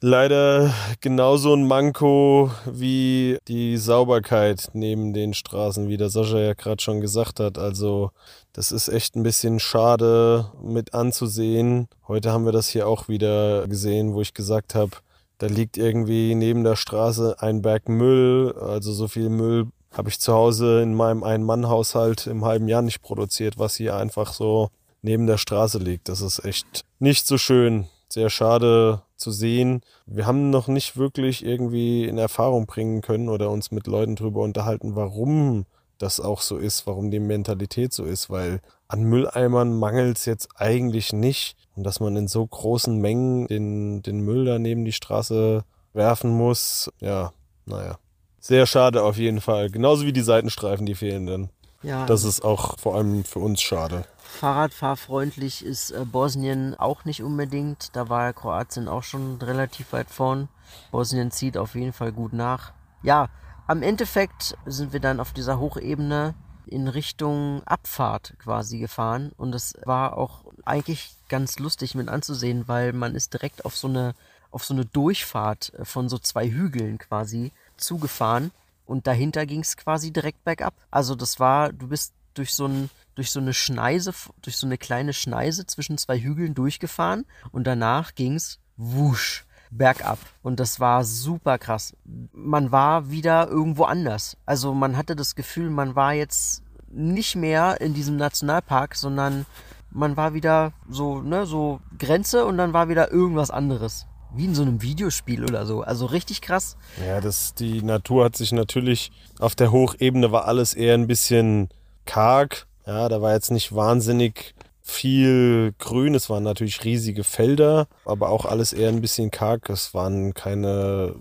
leider 0.00 0.72
genauso 1.02 1.52
ein 1.54 1.66
Manko 1.66 2.50
wie 2.64 3.38
die 3.46 3.76
Sauberkeit 3.76 4.70
neben 4.72 5.12
den 5.12 5.34
Straßen, 5.34 5.88
wie 5.88 5.98
der 5.98 6.08
Sascha 6.08 6.38
ja 6.38 6.54
gerade 6.54 6.82
schon 6.82 7.00
gesagt 7.02 7.40
hat. 7.40 7.58
Also 7.58 8.10
das 8.54 8.72
ist 8.72 8.88
echt 8.88 9.16
ein 9.16 9.22
bisschen 9.22 9.60
schade 9.60 10.46
mit 10.62 10.94
anzusehen. 10.94 11.88
Heute 12.08 12.32
haben 12.32 12.46
wir 12.46 12.52
das 12.52 12.68
hier 12.68 12.88
auch 12.88 13.08
wieder 13.08 13.68
gesehen, 13.68 14.14
wo 14.14 14.22
ich 14.22 14.32
gesagt 14.32 14.74
habe, 14.74 14.92
da 15.38 15.46
liegt 15.46 15.76
irgendwie 15.76 16.34
neben 16.34 16.64
der 16.64 16.76
Straße 16.76 17.36
ein 17.40 17.60
Berg 17.60 17.90
Müll. 17.90 18.54
Also 18.58 18.92
so 18.94 19.08
viel 19.08 19.28
Müll 19.28 19.66
habe 19.96 20.08
ich 20.08 20.20
zu 20.20 20.32
Hause 20.32 20.82
in 20.82 20.94
meinem 20.94 21.22
Ein-Mann-Haushalt 21.22 22.26
im 22.26 22.44
halben 22.44 22.68
Jahr 22.68 22.82
nicht 22.82 23.02
produziert, 23.02 23.58
was 23.58 23.76
hier 23.76 23.96
einfach 23.96 24.32
so 24.32 24.70
neben 25.02 25.26
der 25.26 25.38
Straße 25.38 25.78
liegt. 25.78 26.08
Das 26.08 26.20
ist 26.20 26.44
echt 26.44 26.84
nicht 26.98 27.26
so 27.26 27.38
schön. 27.38 27.86
Sehr 28.08 28.30
schade 28.30 29.02
zu 29.16 29.30
sehen. 29.30 29.80
Wir 30.06 30.26
haben 30.26 30.50
noch 30.50 30.68
nicht 30.68 30.96
wirklich 30.96 31.44
irgendwie 31.44 32.04
in 32.04 32.18
Erfahrung 32.18 32.66
bringen 32.66 33.00
können 33.00 33.28
oder 33.28 33.50
uns 33.50 33.70
mit 33.70 33.86
Leuten 33.86 34.16
drüber 34.16 34.42
unterhalten, 34.42 34.94
warum 34.94 35.66
das 35.98 36.20
auch 36.20 36.42
so 36.42 36.58
ist, 36.58 36.86
warum 36.86 37.10
die 37.10 37.20
Mentalität 37.20 37.92
so 37.92 38.04
ist, 38.04 38.28
weil 38.28 38.60
an 38.88 39.02
Mülleimern 39.04 39.76
mangelt 39.76 40.18
es 40.18 40.26
jetzt 40.26 40.48
eigentlich 40.56 41.12
nicht. 41.12 41.56
Und 41.74 41.84
dass 41.84 42.00
man 42.00 42.16
in 42.16 42.28
so 42.28 42.46
großen 42.46 42.98
Mengen 42.98 43.46
den, 43.46 44.02
den 44.02 44.20
Müll 44.20 44.44
da 44.44 44.58
neben 44.58 44.84
die 44.84 44.92
Straße 44.92 45.64
werfen 45.92 46.30
muss, 46.30 46.90
ja, 47.00 47.32
naja. 47.64 47.98
Sehr 48.46 48.66
schade 48.66 49.02
auf 49.02 49.16
jeden 49.16 49.40
Fall. 49.40 49.70
Genauso 49.70 50.06
wie 50.06 50.12
die 50.12 50.22
Seitenstreifen, 50.22 50.86
die 50.86 50.94
fehlen 50.94 51.26
dann. 51.26 51.50
ja. 51.82 52.06
Das 52.06 52.22
ist 52.22 52.44
auch 52.44 52.78
vor 52.78 52.94
allem 52.94 53.24
für 53.24 53.40
uns 53.40 53.60
schade. 53.60 54.04
Fahrradfahrfreundlich 54.18 55.64
ist 55.64 55.90
äh, 55.90 56.04
Bosnien 56.04 56.74
auch 56.74 57.04
nicht 57.04 57.22
unbedingt. 57.22 57.96
Da 57.96 58.08
war 58.08 58.32
Kroatien 58.32 58.86
auch 58.86 59.02
schon 59.02 59.38
relativ 59.42 59.92
weit 59.92 60.10
vorn. 60.10 60.48
Bosnien 60.92 61.32
zieht 61.32 61.56
auf 61.56 61.74
jeden 61.74 61.92
Fall 61.92 62.12
gut 62.12 62.32
nach. 62.32 62.72
Ja, 63.02 63.30
am 63.66 63.82
Endeffekt 63.82 64.56
sind 64.64 64.92
wir 64.92 65.00
dann 65.00 65.18
auf 65.18 65.32
dieser 65.32 65.58
Hochebene 65.58 66.34
in 66.66 66.86
Richtung 66.86 67.62
Abfahrt 67.64 68.34
quasi 68.38 68.78
gefahren 68.78 69.32
und 69.36 69.54
es 69.54 69.74
war 69.84 70.16
auch 70.16 70.44
eigentlich 70.64 71.14
ganz 71.28 71.58
lustig 71.58 71.94
mit 71.94 72.08
anzusehen, 72.08 72.68
weil 72.68 72.92
man 72.92 73.14
ist 73.16 73.32
direkt 73.32 73.64
auf 73.64 73.76
so 73.76 73.88
eine 73.88 74.14
auf 74.50 74.64
so 74.64 74.74
eine 74.74 74.84
Durchfahrt 74.84 75.72
äh, 75.74 75.84
von 75.84 76.08
so 76.08 76.18
zwei 76.18 76.48
Hügeln 76.48 76.98
quasi 76.98 77.52
zugefahren 77.76 78.50
und 78.84 79.06
dahinter 79.06 79.46
ging 79.46 79.60
es 79.60 79.76
quasi 79.76 80.12
direkt 80.12 80.44
bergab. 80.44 80.74
Also 80.90 81.14
das 81.14 81.40
war, 81.40 81.72
du 81.72 81.88
bist 81.88 82.12
durch 82.34 82.54
so 82.54 82.66
ein 82.66 82.90
durch 83.16 83.30
so 83.30 83.40
eine 83.40 83.54
Schneise, 83.54 84.12
durch 84.42 84.58
so 84.58 84.66
eine 84.66 84.78
kleine 84.78 85.14
Schneise 85.14 85.66
zwischen 85.66 85.96
zwei 85.96 86.20
Hügeln 86.20 86.54
durchgefahren 86.54 87.24
und 87.50 87.66
danach 87.66 88.14
ging's 88.14 88.60
wusch 88.76 89.46
bergab 89.70 90.18
und 90.42 90.60
das 90.60 90.78
war 90.80 91.02
super 91.02 91.58
krass. 91.58 91.96
Man 92.32 92.70
war 92.70 93.10
wieder 93.10 93.48
irgendwo 93.48 93.84
anders. 93.84 94.36
Also 94.46 94.74
man 94.74 94.96
hatte 94.96 95.16
das 95.16 95.34
Gefühl, 95.34 95.70
man 95.70 95.96
war 95.96 96.12
jetzt 96.12 96.62
nicht 96.88 97.36
mehr 97.36 97.80
in 97.80 97.94
diesem 97.94 98.16
Nationalpark, 98.16 98.94
sondern 98.94 99.46
man 99.90 100.16
war 100.16 100.34
wieder 100.34 100.72
so, 100.88 101.20
ne, 101.22 101.46
so 101.46 101.80
Grenze 101.98 102.44
und 102.44 102.58
dann 102.58 102.72
war 102.72 102.88
wieder 102.88 103.10
irgendwas 103.10 103.50
anderes. 103.50 104.06
Wie 104.36 104.44
in 104.44 104.54
so 104.54 104.62
einem 104.62 104.82
Videospiel 104.82 105.44
oder 105.44 105.66
so. 105.66 105.82
Also 105.82 106.06
richtig 106.06 106.40
krass. 106.40 106.76
Ja, 107.06 107.20
das, 107.20 107.54
die 107.54 107.82
Natur 107.82 108.24
hat 108.24 108.36
sich 108.36 108.52
natürlich, 108.52 109.12
auf 109.38 109.54
der 109.54 109.72
Hochebene 109.72 110.32
war 110.32 110.46
alles 110.46 110.74
eher 110.74 110.94
ein 110.94 111.06
bisschen 111.06 111.68
karg. 112.04 112.66
Ja, 112.86 113.08
da 113.08 113.20
war 113.20 113.32
jetzt 113.32 113.50
nicht 113.50 113.74
wahnsinnig 113.74 114.54
viel 114.82 115.74
Grün. 115.78 116.14
Es 116.14 116.30
waren 116.30 116.44
natürlich 116.44 116.84
riesige 116.84 117.24
Felder, 117.24 117.88
aber 118.04 118.30
auch 118.30 118.44
alles 118.44 118.72
eher 118.72 118.88
ein 118.88 119.00
bisschen 119.00 119.30
karg. 119.30 119.68
Es 119.68 119.94
waren 119.94 120.32
keine 120.32 121.16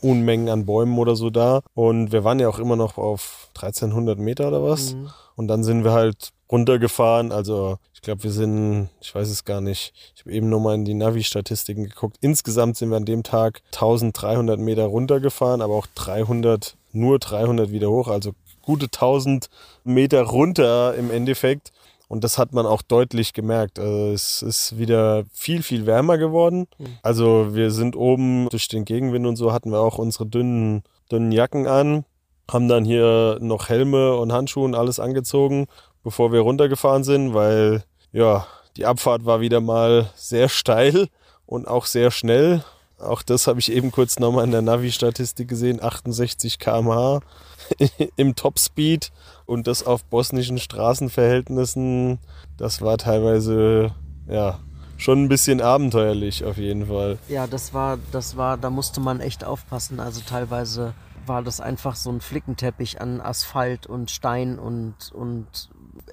Unmengen 0.00 0.48
an 0.50 0.66
Bäumen 0.66 0.98
oder 0.98 1.16
so 1.16 1.30
da. 1.30 1.60
Und 1.74 2.12
wir 2.12 2.24
waren 2.24 2.40
ja 2.40 2.48
auch 2.48 2.58
immer 2.58 2.76
noch 2.76 2.98
auf 2.98 3.48
1300 3.54 4.18
Meter 4.18 4.48
oder 4.48 4.62
was. 4.62 4.94
Mhm. 4.94 5.10
Und 5.36 5.48
dann 5.48 5.64
sind 5.64 5.84
wir 5.84 5.92
halt 5.92 6.30
runtergefahren. 6.50 7.32
Also 7.32 7.78
ich 7.94 8.02
glaube, 8.02 8.24
wir 8.24 8.32
sind, 8.32 8.88
ich 9.00 9.14
weiß 9.14 9.28
es 9.28 9.44
gar 9.44 9.60
nicht, 9.60 9.92
ich 10.14 10.22
habe 10.22 10.32
eben 10.32 10.48
nochmal 10.48 10.74
in 10.74 10.84
die 10.84 10.94
Navi-Statistiken 10.94 11.84
geguckt. 11.84 12.16
Insgesamt 12.20 12.76
sind 12.76 12.90
wir 12.90 12.96
an 12.96 13.04
dem 13.04 13.22
Tag 13.22 13.62
1300 13.72 14.58
Meter 14.58 14.84
runtergefahren, 14.84 15.62
aber 15.62 15.74
auch 15.74 15.86
300, 15.94 16.76
nur 16.92 17.18
300 17.18 17.70
wieder 17.70 17.90
hoch. 17.90 18.08
Also 18.08 18.32
gute 18.62 18.86
1000 18.86 19.48
Meter 19.84 20.22
runter 20.22 20.94
im 20.94 21.10
Endeffekt. 21.10 21.72
Und 22.08 22.24
das 22.24 22.38
hat 22.38 22.52
man 22.52 22.66
auch 22.66 22.82
deutlich 22.82 23.34
gemerkt. 23.34 23.78
Also 23.78 24.12
es 24.12 24.42
ist 24.42 24.78
wieder 24.78 25.24
viel, 25.32 25.62
viel 25.62 25.86
wärmer 25.86 26.18
geworden. 26.18 26.66
Mhm. 26.78 26.86
Also 27.02 27.54
wir 27.54 27.70
sind 27.70 27.94
oben 27.94 28.48
durch 28.50 28.66
den 28.66 28.84
Gegenwind 28.84 29.26
und 29.26 29.36
so 29.36 29.52
hatten 29.52 29.70
wir 29.70 29.78
auch 29.78 29.98
unsere 29.98 30.26
dünnen, 30.26 30.82
dünnen 31.12 31.30
Jacken 31.30 31.68
an, 31.68 32.04
haben 32.50 32.66
dann 32.66 32.84
hier 32.84 33.38
noch 33.40 33.68
Helme 33.68 34.16
und 34.16 34.32
Handschuhe 34.32 34.64
und 34.64 34.74
alles 34.74 34.98
angezogen, 34.98 35.66
bevor 36.02 36.32
wir 36.32 36.40
runtergefahren 36.40 37.04
sind, 37.04 37.34
weil 37.34 37.84
ja, 38.12 38.46
die 38.76 38.86
Abfahrt 38.86 39.24
war 39.24 39.40
wieder 39.40 39.60
mal 39.60 40.10
sehr 40.14 40.48
steil 40.48 41.08
und 41.46 41.68
auch 41.68 41.86
sehr 41.86 42.10
schnell. 42.10 42.64
Auch 42.98 43.22
das 43.22 43.46
habe 43.46 43.60
ich 43.60 43.72
eben 43.72 43.92
kurz 43.92 44.18
nochmal 44.18 44.44
in 44.44 44.52
der 44.52 44.62
Navi-Statistik 44.62 45.48
gesehen. 45.48 45.82
68 45.82 46.58
km/h 46.58 47.20
im 48.16 48.34
Topspeed 48.34 49.10
und 49.46 49.66
das 49.66 49.86
auf 49.86 50.04
bosnischen 50.04 50.58
Straßenverhältnissen. 50.58 52.18
Das 52.56 52.82
war 52.82 52.98
teilweise, 52.98 53.92
ja, 54.28 54.58
schon 54.98 55.24
ein 55.24 55.28
bisschen 55.28 55.62
abenteuerlich 55.62 56.44
auf 56.44 56.58
jeden 56.58 56.86
Fall. 56.86 57.18
Ja, 57.28 57.46
das 57.46 57.72
war, 57.72 57.98
das 58.12 58.36
war, 58.36 58.58
da 58.58 58.68
musste 58.68 59.00
man 59.00 59.20
echt 59.20 59.44
aufpassen. 59.44 59.98
Also 59.98 60.20
teilweise 60.20 60.92
war 61.26 61.42
das 61.42 61.60
einfach 61.60 61.96
so 61.96 62.10
ein 62.10 62.20
Flickenteppich 62.20 63.00
an 63.00 63.20
Asphalt 63.20 63.86
und 63.86 64.10
Stein 64.10 64.58
und, 64.58 65.10
und 65.12 65.70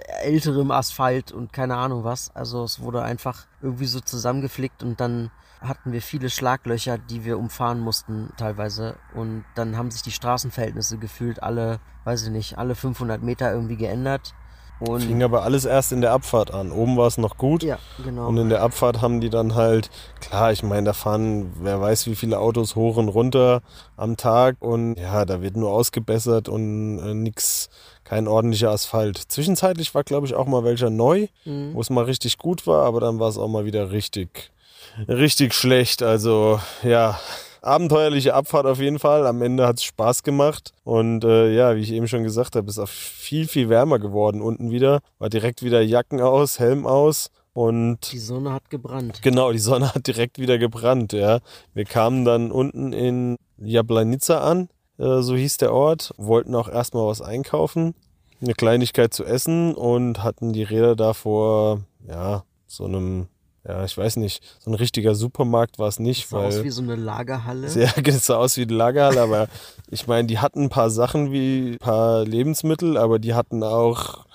älterem 0.08 0.72
Asphalt 0.72 1.32
und 1.32 1.54
keine 1.54 1.78
Ahnung 1.78 2.04
was. 2.04 2.34
Also 2.36 2.64
es 2.64 2.80
wurde 2.80 3.04
einfach 3.04 3.46
irgendwie 3.62 3.86
so 3.86 4.00
zusammengeflickt 4.00 4.84
und 4.84 5.00
dann 5.00 5.32
hatten 5.62 5.92
wir 5.92 6.02
viele 6.02 6.30
Schlaglöcher, 6.30 6.98
die 6.98 7.26
wir 7.26 7.38
umfahren 7.38 7.80
mussten 7.80 8.32
teilweise. 8.38 8.96
Und 9.14 9.44
dann 9.56 9.78
haben 9.78 9.92
sich 9.92 10.02
die 10.02 10.12
Straßenverhältnisse 10.12 10.98
gefühlt 10.98 11.42
alle, 11.44 11.80
weiß 12.04 12.24
ich 12.24 12.30
nicht, 12.30 12.58
alle 12.58 12.76
500 12.76 13.22
Meter 13.22 13.52
irgendwie 13.52 13.78
geändert. 13.78 14.34
Und 14.80 15.02
Fing 15.02 15.24
aber 15.24 15.44
alles 15.44 15.66
erst 15.66 15.92
in 15.92 16.02
der 16.02 16.12
Abfahrt 16.12 16.54
an. 16.54 16.72
Oben 16.72 16.98
war 16.98 17.08
es 17.08 17.18
noch 17.18 17.38
gut. 17.38 17.64
Ja, 17.64 17.80
genau. 18.04 18.28
Und 18.28 18.38
in 18.38 18.50
der 18.50 18.62
Abfahrt 18.62 19.02
haben 19.02 19.22
die 19.22 19.30
dann 19.30 19.56
halt, 19.56 19.90
klar, 20.20 20.52
ich 20.52 20.62
meine, 20.62 20.86
da 20.86 20.94
fahren, 20.94 21.52
wer 21.60 21.82
weiß, 21.82 22.08
wie 22.08 22.16
viele 22.16 22.40
Autos 22.40 22.76
hoch 22.76 22.98
und 22.98 23.10
runter 23.10 23.62
am 23.96 24.18
Tag. 24.18 24.58
Und 24.60 24.96
ja, 25.00 25.26
da 25.26 25.42
wird 25.42 25.58
nur 25.58 25.72
ausgebessert 25.72 26.48
und 26.48 27.00
äh, 27.00 27.14
nix, 27.14 27.70
kein 28.04 28.28
ordentlicher 28.28 28.72
Asphalt. 28.72 29.18
Zwischenzeitlich 29.18 29.96
war, 29.96 30.04
glaube 30.04 30.28
ich, 30.28 30.36
auch 30.36 30.46
mal 30.46 30.64
welcher 30.64 30.90
neu, 30.90 31.28
mhm. 31.46 31.74
wo 31.74 31.82
es 31.82 31.90
mal 31.90 32.06
richtig 32.06 32.38
gut 32.38 32.68
war, 32.68 32.86
aber 32.86 33.00
dann 33.00 33.20
war 33.20 33.30
es 33.30 33.38
auch 33.38 33.48
mal 33.48 33.66
wieder 33.66 33.92
richtig 33.92 34.52
richtig 35.08 35.54
schlecht. 35.54 36.02
Also 36.02 36.60
ja, 36.84 37.20
abenteuerliche 37.62 38.34
Abfahrt 38.34 38.66
auf 38.66 38.80
jeden 38.80 39.00
Fall. 39.00 39.26
Am 39.28 39.42
Ende 39.42 39.68
hat 39.68 39.78
es 39.78 39.84
Spaß 39.84 40.24
gemacht. 40.24 40.72
Und 40.84 41.24
äh, 41.24 41.54
ja, 41.54 41.76
wie 41.76 41.82
ich 41.82 41.92
eben 41.92 42.08
schon 42.08 42.24
gesagt 42.24 42.56
habe, 42.56 42.70
ist 42.70 42.80
auch 42.80 42.88
viel, 42.88 43.48
viel 43.48 43.70
wärmer 43.70 44.00
geworden 44.00 44.42
unten 44.42 44.72
wieder. 44.72 45.00
War 45.20 45.30
direkt 45.30 45.64
wieder 45.64 45.82
Jacken 45.82 46.22
aus, 46.22 46.60
Helm 46.60 46.86
aus. 46.86 47.30
Und 47.54 48.12
die 48.12 48.20
Sonne 48.20 48.54
hat 48.54 48.70
gebrannt. 48.70 49.22
Genau, 49.24 49.52
die 49.52 49.58
Sonne 49.58 49.92
hat 49.96 50.06
direkt 50.06 50.38
wieder 50.38 50.60
gebrannt, 50.60 51.12
ja. 51.12 51.40
Wir 51.74 51.86
kamen 51.86 52.24
dann 52.24 52.52
unten 52.52 52.94
in 52.94 53.38
Jablanica 53.58 54.42
an, 54.42 54.70
äh, 55.00 55.22
so 55.22 55.36
hieß 55.36 55.58
der 55.58 55.74
Ort, 55.74 56.14
wollten 56.18 56.54
auch 56.54 56.70
erstmal 56.70 57.08
was 57.08 57.20
einkaufen, 57.20 57.96
eine 58.42 58.54
Kleinigkeit 58.54 59.12
zu 59.12 59.26
essen 59.26 59.74
und 59.74 60.24
hatten 60.24 60.54
die 60.54 60.62
Räder 60.62 60.96
da 60.96 61.14
vor, 61.14 61.82
ja, 62.08 62.44
so 62.68 62.86
einem 62.86 63.28
ja, 63.68 63.84
ich 63.84 63.98
weiß 63.98 64.16
nicht, 64.18 64.42
so 64.60 64.72
ein 64.72 64.76
richtiger 64.76 65.14
Supermarkt 65.14 65.78
war 65.78 65.90
es 65.90 66.00
nicht. 66.00 66.24
Das 66.24 66.30
sah 66.30 66.38
weil, 66.38 66.48
aus 66.48 66.64
wie 66.64 66.70
so 66.70 66.82
eine 66.82 66.96
Lagerhalle. 66.96 67.68
Ja, 67.76 67.92
es 68.06 68.26
sah 68.26 68.38
aus 68.38 68.56
wie 68.58 68.62
eine 68.62 68.74
Lagerhalle, 68.74 69.22
aber 69.22 69.48
ich 69.90 70.08
meine, 70.08 70.28
die 70.28 70.40
hatten 70.40 70.64
ein 70.64 70.70
paar 70.70 70.90
Sachen 70.90 71.32
wie 71.32 71.74
ein 71.74 71.80
paar 71.80 72.24
Lebensmittel, 72.24 72.98
aber 72.98 73.20
die 73.20 73.34
hatten 73.34 73.64
auch, 73.64 74.26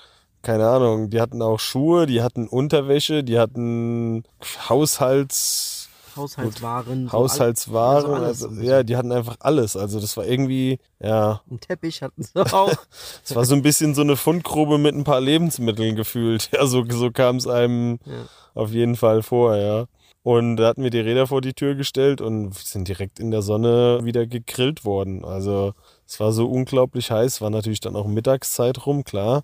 keine 0.43 0.67
Ahnung, 0.67 1.09
die 1.09 1.19
hatten 1.19 1.41
auch 1.41 1.59
Schuhe, 1.59 2.05
die 2.05 2.21
hatten 2.21 2.47
Unterwäsche, 2.47 3.23
die 3.23 3.39
hatten 3.39 4.23
Haushalts... 4.69 5.72
Haushaltswaren. 6.15 7.07
So 7.07 7.11
Haushaltswaren, 7.11 8.33
so 8.35 8.47
also, 8.47 8.61
ja, 8.61 8.83
die 8.83 8.95
hatten 8.95 9.11
einfach 9.11 9.37
alles. 9.39 9.75
Also 9.75 9.99
das 9.99 10.15
war 10.17 10.25
irgendwie, 10.25 10.79
ja. 10.99 11.41
Ein 11.49 11.59
Teppich 11.59 12.01
hatten 12.01 12.23
sie 12.23 12.35
auch. 12.35 12.73
Es 13.23 13.35
war 13.35 13.45
so 13.45 13.55
ein 13.55 13.61
bisschen 13.61 13.95
so 13.95 14.01
eine 14.01 14.15
Fundgrube 14.15 14.77
mit 14.77 14.95
ein 14.95 15.03
paar 15.03 15.21
Lebensmitteln 15.21 15.95
gefühlt. 15.95 16.49
Ja, 16.53 16.67
so, 16.67 16.83
so 16.89 17.11
kam 17.11 17.37
es 17.37 17.47
einem. 17.47 17.99
Ja 18.05 18.25
auf 18.53 18.71
jeden 18.71 18.95
Fall 18.95 19.23
vor, 19.23 19.55
ja. 19.57 19.85
Und 20.23 20.55
da 20.55 20.67
hatten 20.67 20.83
wir 20.83 20.89
die 20.89 20.99
Räder 20.99 21.27
vor 21.27 21.41
die 21.41 21.53
Tür 21.53 21.75
gestellt 21.75 22.21
und 22.21 22.53
sind 22.55 22.87
direkt 22.87 23.19
in 23.19 23.31
der 23.31 23.41
Sonne 23.41 23.99
wieder 24.03 24.25
gegrillt 24.25 24.85
worden. 24.85 25.25
Also 25.25 25.73
es 26.07 26.19
war 26.19 26.31
so 26.31 26.47
unglaublich 26.47 27.11
heiß, 27.11 27.41
war 27.41 27.49
natürlich 27.49 27.81
dann 27.81 27.97
auch 27.97 28.07
Mittagszeit 28.07 28.85
rum, 28.85 29.03
klar. 29.03 29.43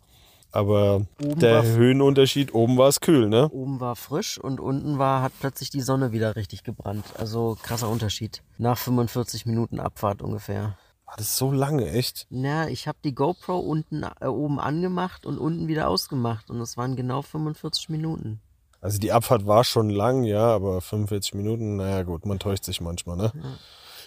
Aber 0.51 1.05
oben 1.23 1.39
der 1.39 1.63
Höhenunterschied, 1.63 2.53
oben 2.53 2.77
war 2.77 2.87
es 2.87 3.01
kühl, 3.01 3.29
ne? 3.29 3.49
Oben 3.49 3.79
war 3.79 3.95
frisch 3.95 4.39
und 4.39 4.59
unten 4.59 4.97
war, 4.97 5.21
hat 5.21 5.33
plötzlich 5.39 5.69
die 5.69 5.81
Sonne 5.81 6.11
wieder 6.11 6.35
richtig 6.35 6.63
gebrannt. 6.63 7.05
Also 7.17 7.57
krasser 7.61 7.89
Unterschied. 7.89 8.41
Nach 8.57 8.77
45 8.77 9.45
Minuten 9.45 9.79
Abfahrt 9.79 10.21
ungefähr. 10.21 10.77
War 11.05 11.15
das 11.17 11.37
so 11.37 11.51
lange, 11.51 11.89
echt? 11.91 12.27
Na, 12.29 12.67
ich 12.67 12.87
habe 12.87 12.97
die 13.03 13.15
GoPro 13.15 13.57
unten 13.57 14.03
äh, 14.03 14.27
oben 14.27 14.59
angemacht 14.59 15.25
und 15.25 15.37
unten 15.37 15.67
wieder 15.67 15.87
ausgemacht 15.87 16.49
und 16.49 16.61
es 16.61 16.77
waren 16.77 16.95
genau 16.95 17.21
45 17.21 17.89
Minuten. 17.89 18.41
Also 18.81 18.97
die 18.97 19.11
Abfahrt 19.11 19.45
war 19.45 19.63
schon 19.63 19.89
lang, 19.89 20.23
ja, 20.23 20.45
aber 20.53 20.81
45 20.81 21.33
Minuten, 21.33 21.77
naja 21.77 22.03
gut, 22.03 22.25
man 22.25 22.39
täuscht 22.39 22.63
sich 22.63 22.79
manchmal, 22.79 23.17
ne? 23.17 23.31
Ja. 23.35 23.41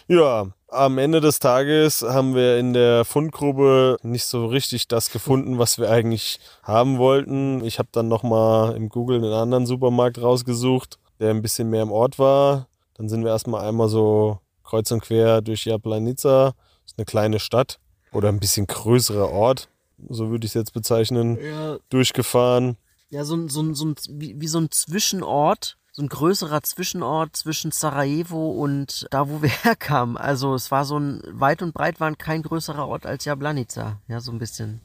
Ja, 0.07 0.47
am 0.67 0.97
Ende 0.97 1.21
des 1.21 1.39
Tages 1.39 2.01
haben 2.01 2.35
wir 2.35 2.57
in 2.57 2.73
der 2.73 3.05
Fundgrube 3.05 3.97
nicht 4.01 4.25
so 4.25 4.45
richtig 4.47 4.87
das 4.87 5.11
gefunden, 5.11 5.59
was 5.59 5.77
wir 5.77 5.89
eigentlich 5.89 6.39
haben 6.63 6.97
wollten. 6.97 7.63
Ich 7.63 7.79
habe 7.79 7.89
dann 7.91 8.07
nochmal 8.07 8.75
im 8.75 8.89
Google 8.89 9.17
einen 9.17 9.33
anderen 9.33 9.65
Supermarkt 9.65 10.21
rausgesucht, 10.21 10.97
der 11.19 11.29
ein 11.29 11.41
bisschen 11.41 11.69
mehr 11.69 11.83
im 11.83 11.91
Ort 11.91 12.19
war. 12.19 12.67
Dann 12.95 13.09
sind 13.09 13.23
wir 13.23 13.31
erstmal 13.31 13.67
einmal 13.67 13.89
so 13.89 14.39
kreuz 14.63 14.91
und 14.91 15.01
quer 15.01 15.41
durch 15.41 15.65
Jablanica. 15.65 16.53
Das 16.83 16.93
ist 16.93 16.97
eine 16.97 17.05
kleine 17.05 17.39
Stadt 17.39 17.79
oder 18.11 18.29
ein 18.29 18.39
bisschen 18.39 18.67
größerer 18.67 19.29
Ort, 19.29 19.69
so 20.09 20.29
würde 20.29 20.45
ich 20.45 20.51
es 20.51 20.55
jetzt 20.55 20.73
bezeichnen, 20.73 21.37
ja. 21.41 21.77
durchgefahren 21.89 22.77
ja, 23.13 23.23
so, 23.23 23.47
so, 23.47 23.73
so, 23.75 23.93
wie, 24.09 24.41
wie 24.41 24.47
so 24.47 24.57
ein 24.57 24.71
Zwischenort, 24.71 25.77
so 25.93 26.01
ein 26.01 26.09
größerer 26.09 26.63
Zwischenort 26.63 27.35
zwischen 27.35 27.71
Sarajevo 27.71 28.49
und 28.49 29.05
da, 29.11 29.29
wo 29.29 29.41
wir 29.41 29.49
herkamen. 29.63 30.17
Also 30.17 30.55
es 30.55 30.71
war 30.71 30.85
so 30.85 30.97
ein, 30.97 31.21
weit 31.27 31.61
und 31.61 31.73
breit 31.73 31.99
war 31.99 32.13
kein 32.15 32.41
größerer 32.41 32.87
Ort 32.87 33.05
als 33.05 33.25
Jablanica. 33.25 33.99
Ja, 34.07 34.19
so 34.19 34.31
ein 34.31 34.39
bisschen. 34.39 34.81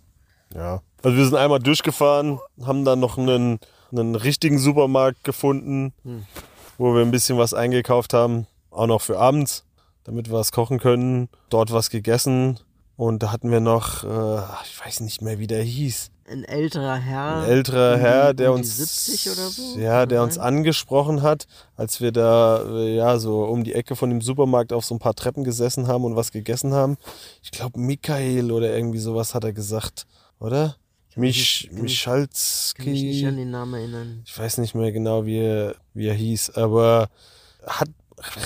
Ja, 0.55 0.83
also 1.03 1.17
wir 1.17 1.25
sind 1.25 1.37
einmal 1.37 1.61
durchgefahren, 1.61 2.39
haben 2.63 2.85
dann 2.85 3.01
noch 3.01 3.17
einen, 3.17 3.59
einen 3.91 4.15
richtigen 4.15 4.59
Supermarkt 4.59 5.25
gefunden, 5.25 5.93
hm. 6.05 6.27
wo 6.77 6.95
wir 6.95 7.03
ein 7.03 7.11
bisschen 7.11 7.39
was 7.39 7.55
eingekauft 7.55 8.13
haben, 8.13 8.47
auch 8.71 8.87
noch 8.87 9.01
für 9.01 9.19
abends, 9.19 9.65
damit 10.05 10.29
wir 10.29 10.35
was 10.35 10.53
kochen 10.53 10.79
können. 10.79 11.29
Dort 11.49 11.73
was 11.73 11.89
gegessen 11.89 12.61
und 12.97 13.23
da 13.23 13.33
hatten 13.33 13.51
wir 13.51 13.61
noch, 13.61 14.05
äh, 14.05 14.43
ich 14.65 14.85
weiß 14.85 15.01
nicht 15.01 15.23
mehr, 15.23 15.39
wie 15.39 15.47
der 15.47 15.63
hieß 15.63 16.11
ein 16.31 16.45
älterer 16.45 16.97
Herr. 16.97 17.43
Ein 17.43 17.51
älterer 17.51 17.97
Herr, 17.99 18.35
der 18.35 18.53
uns 18.53 18.77
70 18.77 19.31
oder 19.31 19.49
so, 19.49 19.79
ja, 19.79 20.07
der 20.07 20.23
uns 20.23 20.39
angesprochen 20.39 21.23
hat, 21.23 21.47
als 21.77 22.01
wir 22.01 22.13
da 22.13 22.63
äh, 22.65 22.97
ja 22.97 23.19
so 23.19 23.45
um 23.45 23.65
die 23.65 23.75
Ecke 23.75 23.97
von 23.97 24.11
dem 24.11 24.21
Supermarkt 24.21 24.73
auf 24.73 24.85
so 24.85 24.95
ein 24.95 24.99
paar 24.99 25.15
Treppen 25.15 25.45
gesessen 25.45 25.89
haben 25.89 26.05
und 26.05 26.17
was 26.17 26.33
gegessen 26.33 26.73
haben. 26.75 26.97
Ich 27.43 27.51
glaube 27.51 27.81
Michael 27.81 28.53
oder 28.53 28.75
irgendwie 28.75 28.99
sowas 28.99 29.35
hat 29.35 29.45
er 29.45 29.53
gesagt, 29.53 30.07
oder? 30.39 30.77
Mich, 31.17 31.69
Michalski. 31.73 32.83
Kann 32.83 32.93
mich 32.93 33.03
nicht 33.03 33.27
an 33.27 33.37
den 33.37 33.51
Namen 33.51 33.75
erinnern. 33.75 34.23
Ich 34.25 34.39
weiß 34.39 34.59
nicht 34.59 34.75
mehr 34.75 34.93
genau, 34.93 35.27
wie 35.27 35.39
er, 35.39 35.75
wie 35.93 36.07
er 36.07 36.15
hieß, 36.15 36.51
aber 36.51 37.09
hat 37.67 37.89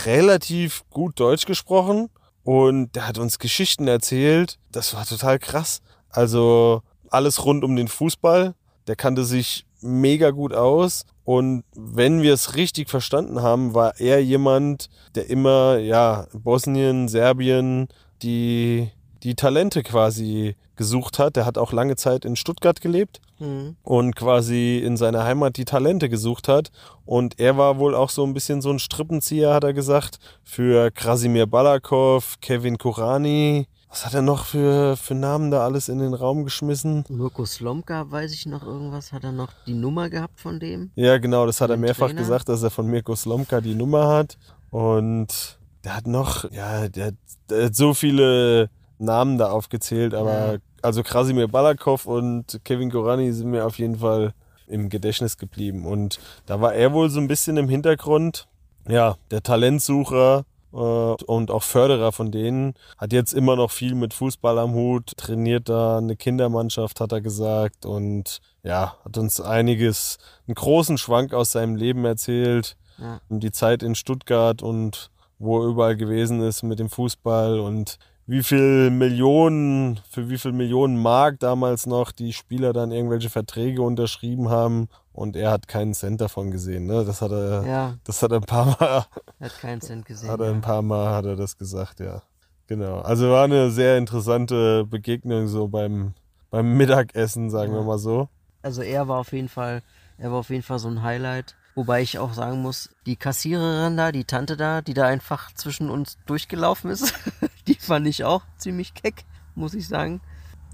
relativ 0.06 0.84
gut 0.90 1.20
Deutsch 1.20 1.44
gesprochen 1.44 2.08
und 2.44 2.94
der 2.94 3.06
hat 3.06 3.18
uns 3.18 3.38
Geschichten 3.38 3.88
erzählt. 3.88 4.58
Das 4.70 4.94
war 4.94 5.04
total 5.04 5.38
krass. 5.38 5.82
Also 6.08 6.82
alles 7.12 7.44
rund 7.44 7.64
um 7.64 7.76
den 7.76 7.88
Fußball. 7.88 8.54
Der 8.86 8.96
kannte 8.96 9.24
sich 9.24 9.64
mega 9.80 10.30
gut 10.30 10.52
aus. 10.52 11.04
Und 11.24 11.64
wenn 11.74 12.22
wir 12.22 12.34
es 12.34 12.56
richtig 12.56 12.90
verstanden 12.90 13.42
haben, 13.42 13.74
war 13.74 14.00
er 14.00 14.22
jemand, 14.22 14.88
der 15.14 15.30
immer, 15.30 15.78
ja, 15.78 16.26
Bosnien, 16.32 17.06
Serbien, 17.08 17.88
die, 18.22 18.90
die 19.22 19.34
Talente 19.36 19.82
quasi 19.82 20.56
gesucht 20.76 21.18
hat. 21.20 21.36
Der 21.36 21.46
hat 21.46 21.58
auch 21.58 21.72
lange 21.72 21.94
Zeit 21.96 22.24
in 22.24 22.34
Stuttgart 22.36 22.80
gelebt 22.80 23.20
Mhm. 23.38 23.74
und 23.82 24.14
quasi 24.14 24.78
in 24.78 24.96
seiner 24.96 25.24
Heimat 25.24 25.56
die 25.56 25.64
Talente 25.64 26.08
gesucht 26.08 26.46
hat. 26.46 26.70
Und 27.04 27.40
er 27.40 27.56
war 27.56 27.78
wohl 27.78 27.94
auch 27.94 28.10
so 28.10 28.24
ein 28.24 28.34
bisschen 28.34 28.62
so 28.62 28.70
ein 28.70 28.78
Strippenzieher, 28.78 29.52
hat 29.52 29.64
er 29.64 29.72
gesagt, 29.72 30.18
für 30.44 30.92
Krasimir 30.92 31.46
Balakov, 31.46 32.36
Kevin 32.40 32.78
Kurani. 32.78 33.66
Was 33.92 34.06
hat 34.06 34.14
er 34.14 34.22
noch 34.22 34.46
für, 34.46 34.96
für 34.96 35.14
Namen 35.14 35.50
da 35.50 35.64
alles 35.64 35.90
in 35.90 35.98
den 35.98 36.14
Raum 36.14 36.44
geschmissen? 36.44 37.04
Mirko 37.10 37.44
Slomka, 37.44 38.10
weiß 38.10 38.32
ich 38.32 38.46
noch 38.46 38.62
irgendwas, 38.62 39.12
hat 39.12 39.22
er 39.22 39.32
noch 39.32 39.50
die 39.66 39.74
Nummer 39.74 40.08
gehabt 40.08 40.40
von 40.40 40.58
dem? 40.58 40.90
Ja, 40.94 41.18
genau, 41.18 41.44
das 41.44 41.60
hat 41.60 41.68
er 41.68 41.76
mehrfach 41.76 42.06
Trainer? 42.06 42.20
gesagt, 42.22 42.48
dass 42.48 42.62
er 42.62 42.70
von 42.70 42.86
Mirko 42.86 43.14
Slomka 43.14 43.60
die 43.60 43.74
Nummer 43.74 44.08
hat. 44.08 44.38
Und 44.70 45.58
der 45.84 45.94
hat 45.94 46.06
noch, 46.06 46.50
ja, 46.52 46.88
der, 46.88 47.08
hat- 47.08 47.14
der 47.50 47.66
hat 47.66 47.76
so 47.76 47.92
viele 47.92 48.70
Namen 48.98 49.36
da 49.36 49.50
aufgezählt, 49.50 50.14
aber 50.14 50.54
Ja. 50.54 50.58
also 50.80 51.02
Krasimir 51.02 51.48
Balakov 51.48 52.06
und 52.06 52.60
Kevin 52.64 52.88
Gorani 52.88 53.30
sind 53.32 53.50
mir 53.50 53.66
auf 53.66 53.76
jeden 53.78 53.96
Fall 53.98 54.32
im 54.68 54.88
Gedächtnis 54.88 55.36
geblieben. 55.36 55.84
Und 55.84 56.18
da 56.46 56.62
war 56.62 56.72
er 56.72 56.94
wohl 56.94 57.10
so 57.10 57.20
ein 57.20 57.28
bisschen 57.28 57.58
im 57.58 57.68
Hintergrund, 57.68 58.48
ja, 58.88 59.16
der 59.30 59.42
Talentsucher 59.42 60.44
und 60.72 61.50
auch 61.50 61.62
Förderer 61.62 62.12
von 62.12 62.30
denen. 62.30 62.74
Hat 62.98 63.12
jetzt 63.12 63.32
immer 63.34 63.56
noch 63.56 63.70
viel 63.70 63.94
mit 63.94 64.14
Fußball 64.14 64.58
am 64.58 64.72
Hut, 64.72 65.16
trainiert 65.16 65.68
da 65.68 65.98
eine 65.98 66.16
Kindermannschaft, 66.16 67.00
hat 67.00 67.12
er 67.12 67.20
gesagt. 67.20 67.84
Und 67.84 68.40
ja, 68.62 68.96
hat 69.04 69.18
uns 69.18 69.40
einiges, 69.40 70.18
einen 70.46 70.54
großen 70.54 70.98
Schwank 70.98 71.34
aus 71.34 71.52
seinem 71.52 71.76
Leben 71.76 72.04
erzählt. 72.04 72.76
Ja. 72.98 73.20
Die 73.28 73.52
Zeit 73.52 73.82
in 73.82 73.94
Stuttgart 73.94 74.62
und 74.62 75.10
wo 75.38 75.60
er 75.60 75.66
überall 75.68 75.96
gewesen 75.96 76.40
ist 76.40 76.62
mit 76.62 76.78
dem 76.78 76.88
Fußball 76.88 77.58
und 77.58 77.98
wie 78.26 78.42
viel 78.42 78.90
Millionen, 78.90 80.00
für 80.10 80.28
wie 80.28 80.38
viel 80.38 80.52
Millionen 80.52 80.96
Mark 81.00 81.40
damals 81.40 81.86
noch 81.86 82.12
die 82.12 82.32
Spieler 82.32 82.72
dann 82.72 82.92
irgendwelche 82.92 83.30
Verträge 83.30 83.82
unterschrieben 83.82 84.48
haben 84.48 84.88
und 85.12 85.36
er 85.36 85.50
hat 85.50 85.68
keinen 85.68 85.92
Cent 85.94 86.20
davon 86.20 86.50
gesehen. 86.50 86.86
Ne? 86.86 87.04
Das 87.04 87.20
hat 87.20 87.32
er, 87.32 87.66
Ja, 87.66 87.94
das 88.04 88.22
hat 88.22 88.30
er 88.32 88.38
ein 88.38 88.44
paar 88.44 88.66
Mal, 88.66 89.06
er 89.40 89.46
hat 89.46 89.58
keinen 89.60 89.80
Cent 89.80 90.06
gesehen. 90.06 90.30
hat 90.30 90.40
er 90.40 90.50
ein 90.50 90.60
paar 90.60 90.82
Mal 90.82 91.14
hat 91.14 91.24
er 91.24 91.36
das 91.36 91.56
gesagt, 91.58 92.00
ja. 92.00 92.22
Genau. 92.68 93.00
Also 93.00 93.28
war 93.30 93.44
eine 93.44 93.70
sehr 93.70 93.98
interessante 93.98 94.84
Begegnung 94.86 95.48
so 95.48 95.68
beim, 95.68 96.14
beim 96.50 96.76
Mittagessen, 96.76 97.50
sagen 97.50 97.72
wir 97.72 97.80
Ja. 97.80 97.86
mal 97.86 97.98
so. 97.98 98.28
Also 98.62 98.82
er 98.82 99.08
war 99.08 99.18
auf 99.18 99.32
jeden 99.32 99.48
Fall, 99.48 99.82
er 100.16 100.30
war 100.30 100.38
auf 100.38 100.48
jeden 100.50 100.62
Fall 100.62 100.78
so 100.78 100.88
ein 100.88 101.02
Highlight. 101.02 101.56
Wobei 101.74 102.02
ich 102.02 102.18
auch 102.18 102.34
sagen 102.34 102.60
muss, 102.62 102.90
die 103.06 103.16
Kassiererin 103.16 103.96
da, 103.96 104.12
die 104.12 104.24
Tante 104.24 104.56
da, 104.58 104.82
die 104.82 104.92
da 104.94 105.06
einfach 105.06 105.52
zwischen 105.54 105.88
uns 105.90 106.18
durchgelaufen 106.26 106.90
ist, 106.90 107.12
die 107.66 107.74
fand 107.74 108.06
ich 108.06 108.24
auch 108.24 108.42
ziemlich 108.56 108.94
keck, 108.94 109.24
muss 109.54 109.74
ich 109.74 109.88
sagen. 109.88 110.20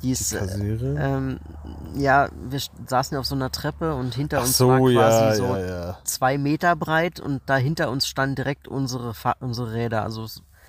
Die 0.03 0.13
ist, 0.13 0.33
äh, 0.33 0.39
Kassiere. 0.39 0.95
ähm, 0.99 1.41
ja, 1.95 2.29
wir 2.49 2.61
saßen 2.87 3.15
ja 3.17 3.21
auf 3.21 3.27
so 3.27 3.35
einer 3.35 3.51
Treppe 3.51 3.95
und 3.95 4.15
hinter 4.15 4.39
Ach 4.39 4.45
uns 4.45 4.57
so, 4.57 4.69
war 4.69 4.79
quasi 4.79 4.95
ja, 4.95 5.35
so 5.35 5.45
ja, 5.45 5.67
ja. 5.67 5.99
zwei 6.05 6.39
Meter 6.39 6.77
breit 6.77 7.19
und 7.19 7.43
da 7.47 7.57
hinter 7.57 7.91
uns 7.91 8.07
standen 8.07 8.37
direkt 8.37 8.69
unsere, 8.69 9.13
unsere 9.41 9.73
Räder. 9.73 10.05
Also, 10.05 10.27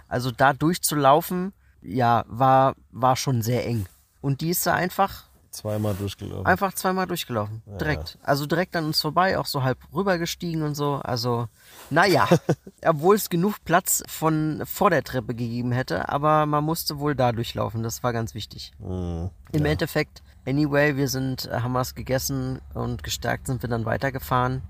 also 0.08 0.32
da 0.32 0.54
durchzulaufen, 0.54 1.54
ja, 1.82 2.26
war, 2.28 2.76
war 2.92 3.16
schon 3.16 3.44
sehr 3.44 3.68
eng. 3.68 3.86
Und 4.22 4.42
die 4.42 4.50
ist 4.50 4.66
da 4.66 4.74
einfach 4.74 5.29
Zweimal 5.52 5.96
durchgelaufen. 5.96 6.46
Einfach 6.46 6.74
zweimal 6.74 7.08
durchgelaufen. 7.08 7.64
Direkt. 7.80 8.20
Also 8.22 8.46
direkt 8.46 8.76
an 8.76 8.86
uns 8.86 9.02
vorbei, 9.02 9.38
auch 9.38 9.48
so 9.48 9.64
halb 9.64 9.80
rübergestiegen 9.94 10.62
und 10.62 10.76
so. 10.76 10.96
Also, 10.96 11.48
naja, 11.90 12.28
obwohl 12.86 13.16
es 13.16 13.30
genug 13.30 13.56
Platz 13.66 14.04
von 14.08 14.62
vor 14.66 14.92
der 14.92 15.04
Treppe 15.04 15.34
gegeben 15.34 15.72
hätte, 15.72 16.10
aber 16.10 16.46
man 16.46 16.64
musste 16.64 17.00
wohl 17.00 17.16
da 17.16 17.32
durchlaufen. 17.32 17.82
Das 17.82 18.04
war 18.04 18.14
ganz 18.14 18.36
wichtig. 18.36 18.74
Mhm. 18.80 19.32
Im 19.52 19.66
Endeffekt, 19.66 20.22
anyway, 20.46 20.96
wir 20.96 21.08
sind, 21.08 21.48
äh, 21.48 21.62
haben 21.62 21.74
was 21.74 21.96
gegessen 21.96 22.62
und 22.76 23.02
gestärkt 23.02 23.48
sind 23.48 23.64
wir 23.64 23.70
dann 23.70 23.86
weitergefahren. 23.86 24.62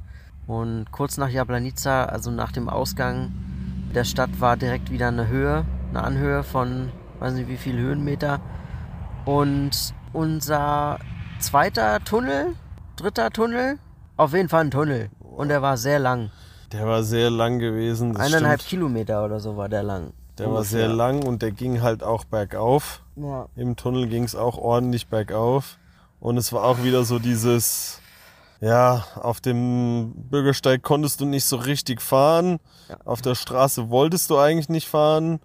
Und 0.47 0.91
kurz 0.91 1.17
nach 1.17 1.29
Jablanica, 1.29 2.05
also 2.05 2.31
nach 2.31 2.51
dem 2.51 2.69
Ausgang 2.69 3.33
der 3.93 4.05
Stadt, 4.05 4.39
war 4.39 4.57
direkt 4.57 4.91
wieder 4.91 5.09
eine 5.09 5.27
Höhe, 5.27 5.65
eine 5.89 6.03
Anhöhe 6.03 6.43
von, 6.43 6.91
weiß 7.19 7.33
nicht 7.33 7.49
wie 7.49 7.57
viel 7.57 7.77
Höhenmeter. 7.77 8.39
Und 9.25 9.93
unser 10.13 10.99
zweiter 11.39 12.03
Tunnel, 12.03 12.55
dritter 12.95 13.29
Tunnel, 13.31 13.79
auf 14.17 14.33
jeden 14.33 14.49
Fall 14.49 14.65
ein 14.65 14.71
Tunnel. 14.71 15.09
Und 15.19 15.49
der 15.49 15.61
war 15.61 15.77
sehr 15.77 15.99
lang. 15.99 16.31
Der 16.71 16.85
war 16.85 17.03
sehr 17.03 17.29
lang 17.29 17.59
gewesen. 17.59 18.17
Eineinhalb 18.17 18.61
stimmt. 18.61 18.69
Kilometer 18.69 19.25
oder 19.25 19.39
so 19.39 19.57
war 19.57 19.69
der 19.69 19.83
lang. 19.83 20.13
Der 20.37 20.47
war 20.47 20.57
Ungefähr. 20.57 20.79
sehr 20.79 20.87
lang 20.89 21.23
und 21.25 21.41
der 21.41 21.51
ging 21.51 21.81
halt 21.81 22.03
auch 22.03 22.23
bergauf. 22.25 23.01
Ja. 23.15 23.47
Im 23.55 23.75
Tunnel 23.75 24.07
ging 24.07 24.23
es 24.23 24.35
auch 24.35 24.57
ordentlich 24.57 25.07
bergauf. 25.07 25.77
Und 26.19 26.37
es 26.37 26.51
war 26.53 26.63
auch 26.63 26.83
wieder 26.83 27.03
so 27.03 27.17
dieses, 27.17 28.01
ja, 28.61 29.05
auf 29.15 29.41
dem 29.41 30.13
Bürgersteig 30.29 30.83
konntest 30.83 31.21
du 31.21 31.25
nicht 31.25 31.45
so 31.45 31.55
richtig 31.55 32.01
fahren. 32.01 32.59
Ja. 32.89 32.97
Auf 33.05 33.21
der 33.21 33.35
Straße 33.35 33.89
wolltest 33.89 34.29
du 34.29 34.37
eigentlich 34.37 34.69
nicht 34.69 34.87
fahren, 34.87 35.39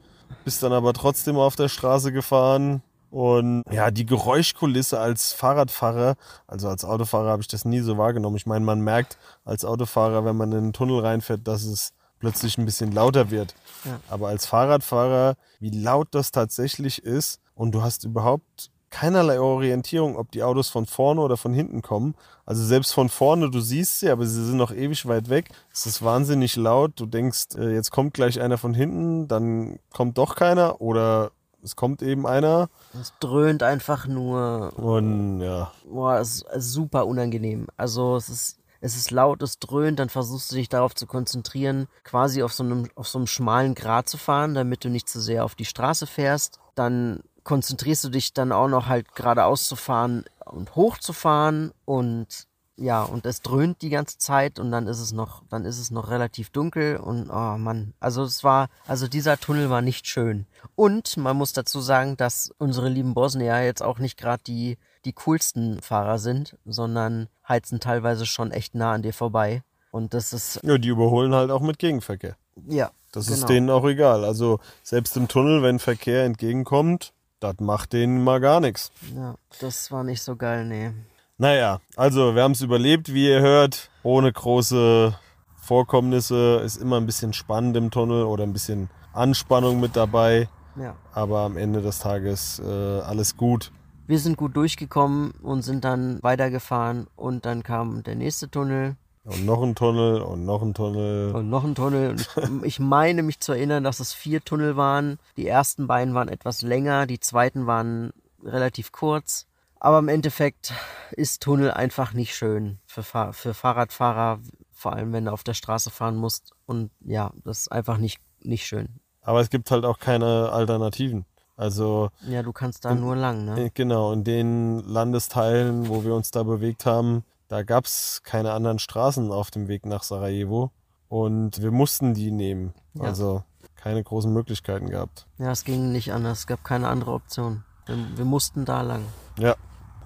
bist 0.45 0.63
dann 0.63 0.73
aber 0.73 0.93
trotzdem 0.93 1.37
auf 1.37 1.57
der 1.57 1.69
Straße 1.69 2.13
gefahren. 2.13 2.83
Und 3.15 3.63
ja, 3.71 3.93
die 3.93 4.07
Geräuschkulisse 4.07 4.99
als 4.99 5.33
Fahrradfahrer, 5.33 6.17
also 6.49 6.69
als 6.69 6.85
Autofahrer 6.85 7.29
habe 7.29 7.43
ich 7.43 7.47
das 7.47 7.65
nie 7.65 7.79
so 7.79 7.97
wahrgenommen. 7.97 8.35
Ich 8.35 8.45
meine, 8.45 8.65
man 8.65 8.81
merkt 8.81 9.19
als 9.45 9.65
Autofahrer, 9.65 10.25
wenn 10.25 10.37
man 10.37 10.51
in 10.51 10.59
einen 10.59 10.73
Tunnel 10.73 10.99
reinfährt, 10.99 11.47
dass 11.47 11.63
es 11.63 11.93
plötzlich 12.19 12.59
ein 12.59 12.65
bisschen 12.65 12.91
lauter 12.91 13.31
wird. 13.31 13.55
Ja. 13.85 14.01
Aber 14.09 14.31
als 14.31 14.47
Fahrradfahrer, 14.47 15.37
wie 15.61 15.71
laut 15.71 16.09
das 16.11 16.33
tatsächlich 16.33 17.05
ist 17.05 17.39
und 17.55 17.71
du 17.71 17.83
hast 17.83 18.03
überhaupt 18.03 18.73
keinerlei 18.91 19.39
Orientierung, 19.39 20.17
ob 20.17 20.33
die 20.33 20.43
Autos 20.43 20.69
von 20.69 20.85
vorne 20.85 21.21
oder 21.21 21.37
von 21.37 21.55
hinten 21.55 21.83
kommen. 21.83 22.17
Also 22.45 22.65
selbst 22.65 22.93
von 22.93 23.09
vorne, 23.09 23.49
du 23.49 23.61
siehst 23.61 24.01
sie, 24.01 24.11
aber 24.11 24.27
sie 24.27 24.45
sind 24.45 24.57
noch 24.57 24.73
ewig 24.73 25.07
weit 25.07 25.29
weg. 25.29 25.51
Es 25.73 25.87
ist 25.87 26.03
wahnsinnig 26.03 26.57
laut. 26.57 26.99
Du 26.99 27.07
denkst, 27.07 27.55
äh, 27.57 27.75
jetzt 27.75 27.93
kommt 27.93 28.13
gleich 28.13 28.41
einer 28.41 28.59
von 28.59 28.75
hinten, 28.75 29.29
dann 29.29 29.79
kommt 29.93 30.19
doch 30.19 30.35
keiner 30.35 30.81
oder 30.81 31.31
es 31.65 31.77
kommt 31.77 32.03
eben 32.03 32.27
einer. 32.27 32.69
Es 33.01 33.13
dröhnt 33.21 33.63
einfach 33.63 34.07
nur. 34.07 34.73
Und 34.77 35.41
ja, 35.41 35.73
Boah, 35.89 36.19
es 36.19 36.43
ist 36.43 36.73
super 36.73 37.07
unangenehm. 37.07 37.67
Also 37.77 38.17
es 38.17 38.29
ist, 38.29 38.59
es 38.81 38.97
ist 38.97 39.11
laut, 39.11 39.43
es 39.43 39.59
dröhnt, 39.59 39.99
dann 39.99 40.11
versuchst 40.11 40.53
du 40.53 40.57
dich 40.57 40.69
darauf 40.69 40.95
zu 40.95 41.07
konzentrieren, 41.07 41.89
quasi 42.05 42.43
auf 42.43 42.53
so 42.53 42.63
einem, 42.63 42.89
auf 42.95 43.09
so 43.09 43.19
einem 43.19 43.27
schmalen 43.27 43.75
Grat 43.75 44.09
zu 44.09 44.19
fahren, 44.19 44.55
damit 44.55 44.85
du 44.85 44.91
nicht 44.91 45.09
zu 45.09 45.21
sehr 45.21 45.45
auf 45.45 45.55
die 45.55 45.65
Straße 45.65 46.07
fährst. 46.07 46.61
Dann 46.75 47.23
konzentrierst 47.45 48.05
du 48.05 48.11
dich 48.11 48.35
dann 48.35 48.53
auch 48.53 48.69
noch 48.69 48.87
halt 48.87 49.15
geradeaus 49.15 49.67
zu 49.67 49.77
fahren 49.77 50.25
und 50.45 50.77
hoch 50.77 50.99
zu 50.99 51.13
fahren 51.13 51.73
und 51.87 52.47
ja, 52.77 53.03
und 53.03 53.25
es 53.27 53.41
dröhnt 53.41 53.83
die 53.83 53.91
ganze 53.91 54.19
Zeit 54.19 54.59
und 54.59 54.71
dann 54.71 54.87
ist 54.87 55.01
es 55.01 55.13
noch, 55.13 55.43
dann 55.49 55.65
ist 55.65 55.79
es 55.79 55.91
noch 55.91 56.11
relativ 56.11 56.51
dunkel 56.51 56.97
und 56.97 57.31
oh 57.31 57.57
Mann, 57.59 57.95
also 58.01 58.25
es 58.25 58.43
war, 58.43 58.69
also 58.87 59.07
dieser 59.07 59.39
Tunnel 59.39 59.71
war 59.71 59.81
nicht 59.81 60.07
schön. 60.07 60.47
Und 60.75 61.17
man 61.17 61.37
muss 61.37 61.53
dazu 61.53 61.81
sagen, 61.81 62.17
dass 62.17 62.53
unsere 62.59 62.89
lieben 62.89 63.15
Bosnier 63.15 63.65
jetzt 63.65 63.83
auch 63.83 63.99
nicht 63.99 64.19
gerade 64.19 64.43
die, 64.45 64.79
die 65.05 65.13
coolsten 65.13 65.81
Fahrer 65.83 66.19
sind, 66.19 66.57
sondern 66.65 67.29
heizen 67.49 67.79
teilweise 67.81 68.27
schon 68.27 68.51
echt 68.51 68.75
nah 68.75 68.93
an 68.93 69.03
dir 69.03 69.13
vorbei. 69.13 69.63
Und 69.91 70.13
das 70.13 70.33
ist, 70.33 70.61
ja, 70.65 70.77
die 70.79 70.89
überholen 70.89 71.35
halt 71.35 71.51
auch 71.51 71.61
mit 71.61 71.79
Gegenverkehr. 71.79 72.37
ja. 72.69 72.91
Das 73.13 73.27
genau. 73.27 73.39
ist 73.39 73.49
denen 73.49 73.71
auch 73.71 73.85
egal. 73.85 74.25
Also 74.25 74.59
selbst 74.83 75.17
im 75.17 75.29
Tunnel, 75.29 75.63
wenn 75.63 75.79
Verkehr 75.79 76.25
entgegenkommt, 76.25 77.13
das 77.39 77.61
macht 77.61 77.93
denen 77.93 78.25
mal 78.25 78.41
gar 78.41 78.59
nichts. 78.59 78.91
Ja, 79.15 79.37
das 79.61 79.93
war 79.93 80.03
nicht 80.03 80.21
so 80.21 80.35
geil, 80.35 80.65
nee. 80.65 80.91
Naja, 81.37 81.81
also 81.97 82.35
wir 82.35 82.43
haben 82.43 82.53
es 82.53 82.61
überlebt, 82.61 83.13
wie 83.13 83.29
ihr 83.29 83.41
hört, 83.41 83.91
ohne 84.03 84.33
große 84.33 85.15
Vorkommnisse. 85.57 86.61
Ist 86.65 86.77
immer 86.77 86.99
ein 86.99 87.07
bisschen 87.07 87.33
spannend 87.33 87.77
im 87.77 87.91
Tunnel 87.91 88.25
oder 88.25 88.45
ein 88.45 88.53
bisschen 88.53 88.89
Anspannung 89.13 89.81
mit 89.81 89.97
dabei. 89.97 90.49
Ja. 90.77 90.95
Aber 91.13 91.41
am 91.41 91.57
Ende 91.57 91.83
des 91.83 91.99
Tages 91.99 92.61
äh, 92.61 93.01
alles 93.01 93.37
gut. 93.37 93.73
Wir 94.07 94.19
sind 94.19 94.37
gut 94.37 94.57
durchgekommen 94.57 95.33
und 95.43 95.63
sind 95.63 95.85
dann 95.85 96.23
weitergefahren 96.23 97.07
und 97.17 97.47
dann 97.47 97.63
kam 97.63 98.03
der 98.03 98.17
nächste 98.17 98.51
Tunnel 98.51 98.97
Und 99.25 99.47
noch 99.47 99.63
ein 99.63 99.75
Tunnel 99.75 100.21
und 100.21 100.45
noch 100.45 100.63
ein 100.63 100.75
Tunnel. 100.75 101.33
und 101.35 101.49
noch 101.49 101.65
ein 101.65 101.75
Tunnel. 101.75 102.11
Und 102.11 102.21
ich, 102.21 102.65
ich 102.65 102.81
meine 102.81 103.23
mich 103.23 103.41
zu 103.41 103.53
erinnern, 103.53 103.83
dass 103.83 103.99
es 104.01 104.13
vier 104.13 104.45
Tunnel 104.45 104.77
waren. 104.77 105.19
Die 105.37 105.49
ersten 105.49 105.87
beiden 105.87 106.15
waren 106.15 106.29
etwas 106.29 106.63
länger, 106.63 107.07
die 107.07 107.19
zweiten 107.19 107.67
waren 107.67 108.13
relativ 108.45 108.93
kurz. 108.93 109.47
Aber 109.81 109.99
im 109.99 110.09
Endeffekt 110.09 110.73
ist 111.13 111.43
Tunnel 111.43 111.71
einfach 111.71 112.13
nicht 112.13 112.35
schön 112.35 112.79
für, 112.87 113.03
Fahr 113.03 113.33
für 113.33 113.55
Fahrradfahrer, 113.55 114.41
vor 114.73 114.95
allem 114.95 115.13
wenn 115.13 115.27
du 115.27 115.33
auf 115.33 115.45
der 115.45 115.55
Straße 115.55 115.91
fahren 115.91 116.17
musst. 116.17 116.53
Und 116.67 116.91
ja, 117.01 117.33
das 117.45 117.61
ist 117.61 117.73
einfach 117.73 117.99
nicht, 117.99 118.21
nicht 118.41 118.67
schön. 118.67 119.01
Aber 119.21 119.41
es 119.41 119.51
gibt 119.51 119.71
halt 119.71 119.85
auch 119.85 119.99
keine 119.99 120.51
Alternativen. 120.53 121.25
Also 121.57 122.11
Ja, 122.29 122.43
du 122.43 122.53
kannst 122.53 122.85
da 122.85 122.95
nur 122.95 123.15
lang, 123.15 123.45
ne? 123.45 123.71
genau, 123.75 124.13
in 124.13 124.25
den 124.25 124.81
Landesteilen, 124.81 125.89
wo 125.89 126.05
wir 126.05 126.15
uns 126.15 126.31
da 126.33 126.43
bewegt 126.43 126.85
haben, 126.85 127.25
da 127.49 127.63
gab 127.63 127.85
es 127.85 128.23
keine 128.25 128.53
anderen 128.53 128.81
Straßen 128.81 129.31
auf 129.31 129.51
dem 129.51 129.69
Weg 129.69 129.87
nach 129.87 130.03
Sarajevo 130.03 130.73
und 131.09 131.63
wir 131.63 131.71
mussten 131.71 132.15
die 132.15 132.33
nehmen. 132.33 132.75
Ja. 132.95 133.05
Also 133.05 133.45
keine 133.77 134.03
großen 134.03 134.33
Möglichkeiten 134.33 134.89
gehabt. 134.89 135.27
Ja, 135.39 135.53
es 135.53 135.65
ging 135.65 135.93
nicht 135.93 136.13
anders. 136.13 136.41
Es 136.41 136.47
gab 136.47 136.65
keine 136.65 136.89
andere 136.89 137.13
Option. 137.13 137.65
Wir, 137.87 137.97
wir 138.17 138.25
mussten 138.25 138.65
da 138.65 138.81
lang. 138.81 139.05
Ja, 139.39 139.57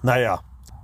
naja, 0.01 0.39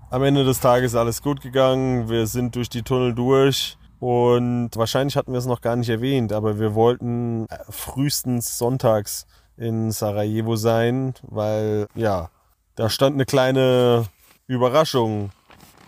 am 0.10 0.24
Ende 0.24 0.44
des 0.44 0.60
Tages 0.60 0.92
ist 0.92 0.98
alles 0.98 1.22
gut 1.22 1.42
gegangen. 1.42 2.10
Wir 2.10 2.28
sind 2.28 2.56
durch 2.56 2.70
die 2.70 2.84
Tunnel 2.84 3.16
durch 3.16 3.78
und 4.00 4.70
wahrscheinlich 4.76 5.18
hatten 5.18 5.32
wir 5.32 5.40
es 5.40 5.46
noch 5.46 5.62
gar 5.62 5.76
nicht 5.76 5.90
erwähnt, 5.90 6.32
aber 6.32 6.60
wir 6.60 6.76
wollten 6.76 7.48
äh, 7.48 7.58
frühestens 7.70 8.58
sonntags 8.58 9.26
in 9.58 9.92
Sarajevo 9.92 10.56
sein, 10.58 11.14
weil 11.24 11.88
ja, 11.96 12.30
da 12.76 12.90
stand 12.90 13.16
eine 13.16 13.26
kleine 13.26 14.06
Überraschung 14.48 15.32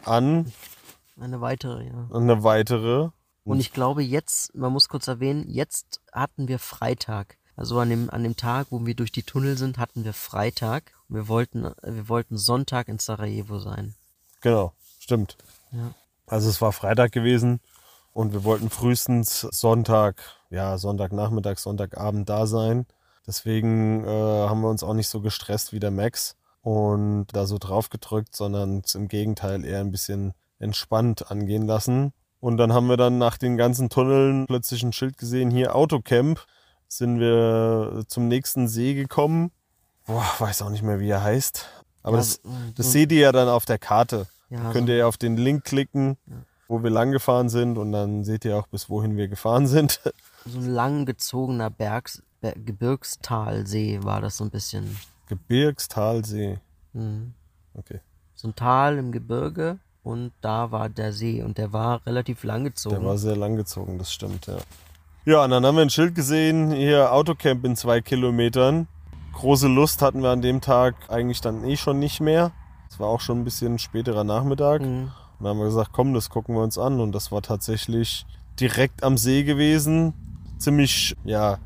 an, 0.06 0.52
Eine 1.20 1.42
weitere, 1.42 1.86
ja. 1.86 2.08
eine 2.14 2.44
weitere. 2.44 3.10
Und 3.44 3.60
ich 3.60 3.72
glaube 3.72 4.04
jetzt, 4.04 4.54
man 4.56 4.74
muss 4.74 4.90
kurz 4.90 5.08
erwähnen, 5.08 5.46
jetzt 5.48 6.02
hatten 6.12 6.48
wir 6.48 6.60
Freitag. 6.60 7.37
Also 7.58 7.80
an 7.80 7.90
dem, 7.90 8.10
an 8.12 8.24
dem 8.24 8.38
Tag, 8.38 8.68
wo 8.70 8.86
wir 8.86 8.96
durch 8.96 9.12
die 9.12 9.24
Tunnel 9.24 9.58
sind, 9.58 9.80
hatten 9.80 10.06
wir 10.06 10.14
Freitag. 10.14 10.94
Und 11.10 11.16
wir 11.16 11.28
wollten, 11.28 11.64
wir 11.82 12.08
wollten 12.08 12.38
Sonntag 12.38 12.88
in 12.88 13.00
Sarajevo 13.00 13.58
sein. 13.58 13.96
Genau, 14.42 14.74
stimmt. 15.00 15.38
Ja. 15.72 15.94
Also 16.28 16.50
es 16.50 16.62
war 16.62 16.72
Freitag 16.72 17.12
gewesen 17.12 17.60
und 18.14 18.32
wir 18.32 18.44
wollten 18.44 18.70
frühestens 18.70 19.42
Sonntag, 19.42 20.22
ja, 20.52 20.78
Sonntagnachmittag, 20.78 21.58
Sonntagabend 21.58 22.30
da 22.30 22.46
sein. 22.46 22.86
Deswegen 23.26 24.06
äh, 24.06 24.08
haben 24.08 24.62
wir 24.62 24.70
uns 24.70 24.84
auch 24.84 24.94
nicht 24.94 25.10
so 25.10 25.20
gestresst 25.22 25.74
wie 25.74 25.80
der 25.80 25.92
Max 25.92 26.36
und 26.62 27.28
da 27.34 27.48
so 27.48 27.58
drauf 27.58 27.90
gedrückt, 27.90 28.36
sondern 28.36 28.82
es 28.86 28.94
im 28.94 29.08
Gegenteil 29.08 29.66
eher 29.66 29.80
ein 29.80 29.92
bisschen 29.92 30.34
entspannt 30.60 31.32
angehen 31.32 31.66
lassen. 31.66 32.14
Und 32.40 32.58
dann 32.58 32.72
haben 32.72 32.88
wir 32.88 32.98
dann 32.98 33.18
nach 33.18 33.38
den 33.38 33.58
ganzen 33.58 33.90
Tunneln 33.90 34.46
plötzlich 34.46 34.84
ein 34.84 34.94
Schild 34.94 35.18
gesehen, 35.18 35.50
hier 35.50 35.76
Autocamp. 35.76 36.46
Sind 36.88 37.20
wir 37.20 38.04
zum 38.08 38.28
nächsten 38.28 38.68
See 38.68 38.94
gekommen. 38.94 39.52
Boah, 40.06 40.26
weiß 40.40 40.62
auch 40.62 40.70
nicht 40.70 40.84
mehr, 40.84 41.00
wie 41.00 41.10
er 41.10 41.22
heißt. 41.24 41.66
Aber 42.04 42.18
Ja, 42.18 42.22
das, 42.24 42.40
das 42.76 42.92
seht 42.92 43.12
ihr 43.12 43.20
ja 43.20 43.32
dann 43.32 43.50
auf 43.50 43.66
der 43.66 43.78
Karte. 43.78 44.28
Ja, 44.50 44.72
Könnt 44.72 44.88
so- 44.88 44.94
ihr 44.94 45.00
ja 45.00 45.08
auf 45.08 45.18
den 45.18 45.36
Link 45.36 45.66
klicken, 45.66 46.18
wo 46.70 46.82
wir 46.84 46.90
lang 46.90 47.12
gefahren 47.12 47.50
sind 47.50 47.78
und 47.78 47.92
dann 47.92 48.24
seht 48.24 48.46
ihr 48.46 48.58
auch, 48.58 48.68
bis 48.68 48.90
wohin 48.90 49.18
wir 49.18 49.28
gefahren 49.28 49.68
sind. 49.68 50.00
so 50.46 50.60
ein 50.60 50.70
lang 50.70 51.06
gezogener 51.06 51.70
Bergs, 51.70 52.24
Ber 52.40 52.54
Gebirgstalsee 52.54 54.04
war 54.04 54.22
das 54.22 54.38
so 54.38 54.44
ein 54.46 54.50
bisschen. 54.52 54.98
Gebirgstalsee. 55.28 56.60
Mhm. 56.94 57.34
Okay. 57.74 58.00
So 58.36 58.48
ein 58.48 58.56
Tal 58.56 58.98
im 58.98 59.12
Gebirge 59.12 59.80
und 60.04 60.32
da 60.42 60.72
war 60.72 60.88
der 60.88 61.12
See 61.12 61.42
und 61.44 61.58
der 61.58 61.74
war 61.74 62.06
relativ 62.06 62.44
lang 62.44 62.72
Der 62.86 63.04
war 63.04 63.18
sehr 63.18 63.36
lang 63.36 63.56
gezogen, 63.58 63.98
das 63.98 64.14
stimmt, 64.14 64.46
ja. 64.48 64.58
Ja, 65.28 65.44
und 65.44 65.50
dann 65.50 65.66
haben 65.66 65.76
wir 65.76 65.82
ein 65.82 65.90
Schild 65.90 66.16
gesehen, 66.16 66.72
hier 66.72 67.12
Autocamp 67.12 67.66
in 67.66 67.76
zwei 67.76 68.00
Kilometern. 68.00 68.88
Große 69.34 69.68
Lust 69.68 70.02
hatten 70.02 70.24
wir 70.24 70.30
an 70.30 70.42
dem 70.42 70.62
Tag 70.62 70.96
eigentlich 71.10 71.42
dann 71.42 71.66
eh 71.66 71.76
schon 71.76 72.00
nicht 72.00 72.22
mehr. 72.22 72.54
Es 72.90 72.98
war 72.98 73.10
auch 73.10 73.20
schon 73.20 73.42
ein 73.42 73.44
bisschen 73.44 73.78
späterer 73.78 74.24
Nachmittag. 74.24 74.84
Mhm. 74.84 74.88
Und 74.88 75.12
dann 75.42 75.50
haben 75.50 75.58
wir 75.60 75.66
gesagt, 75.66 75.90
komm, 75.92 76.14
das 76.14 76.30
gucken 76.30 76.56
wir 76.56 76.64
uns 76.64 76.78
an. 76.78 77.02
Und 77.02 77.12
das 77.12 77.30
war 77.34 77.42
tatsächlich 77.42 78.26
direkt 78.58 79.04
am 79.04 79.18
See 79.18 79.44
gewesen. 79.44 80.14
Ziemlich, 80.60 81.14
ja, 81.26 81.58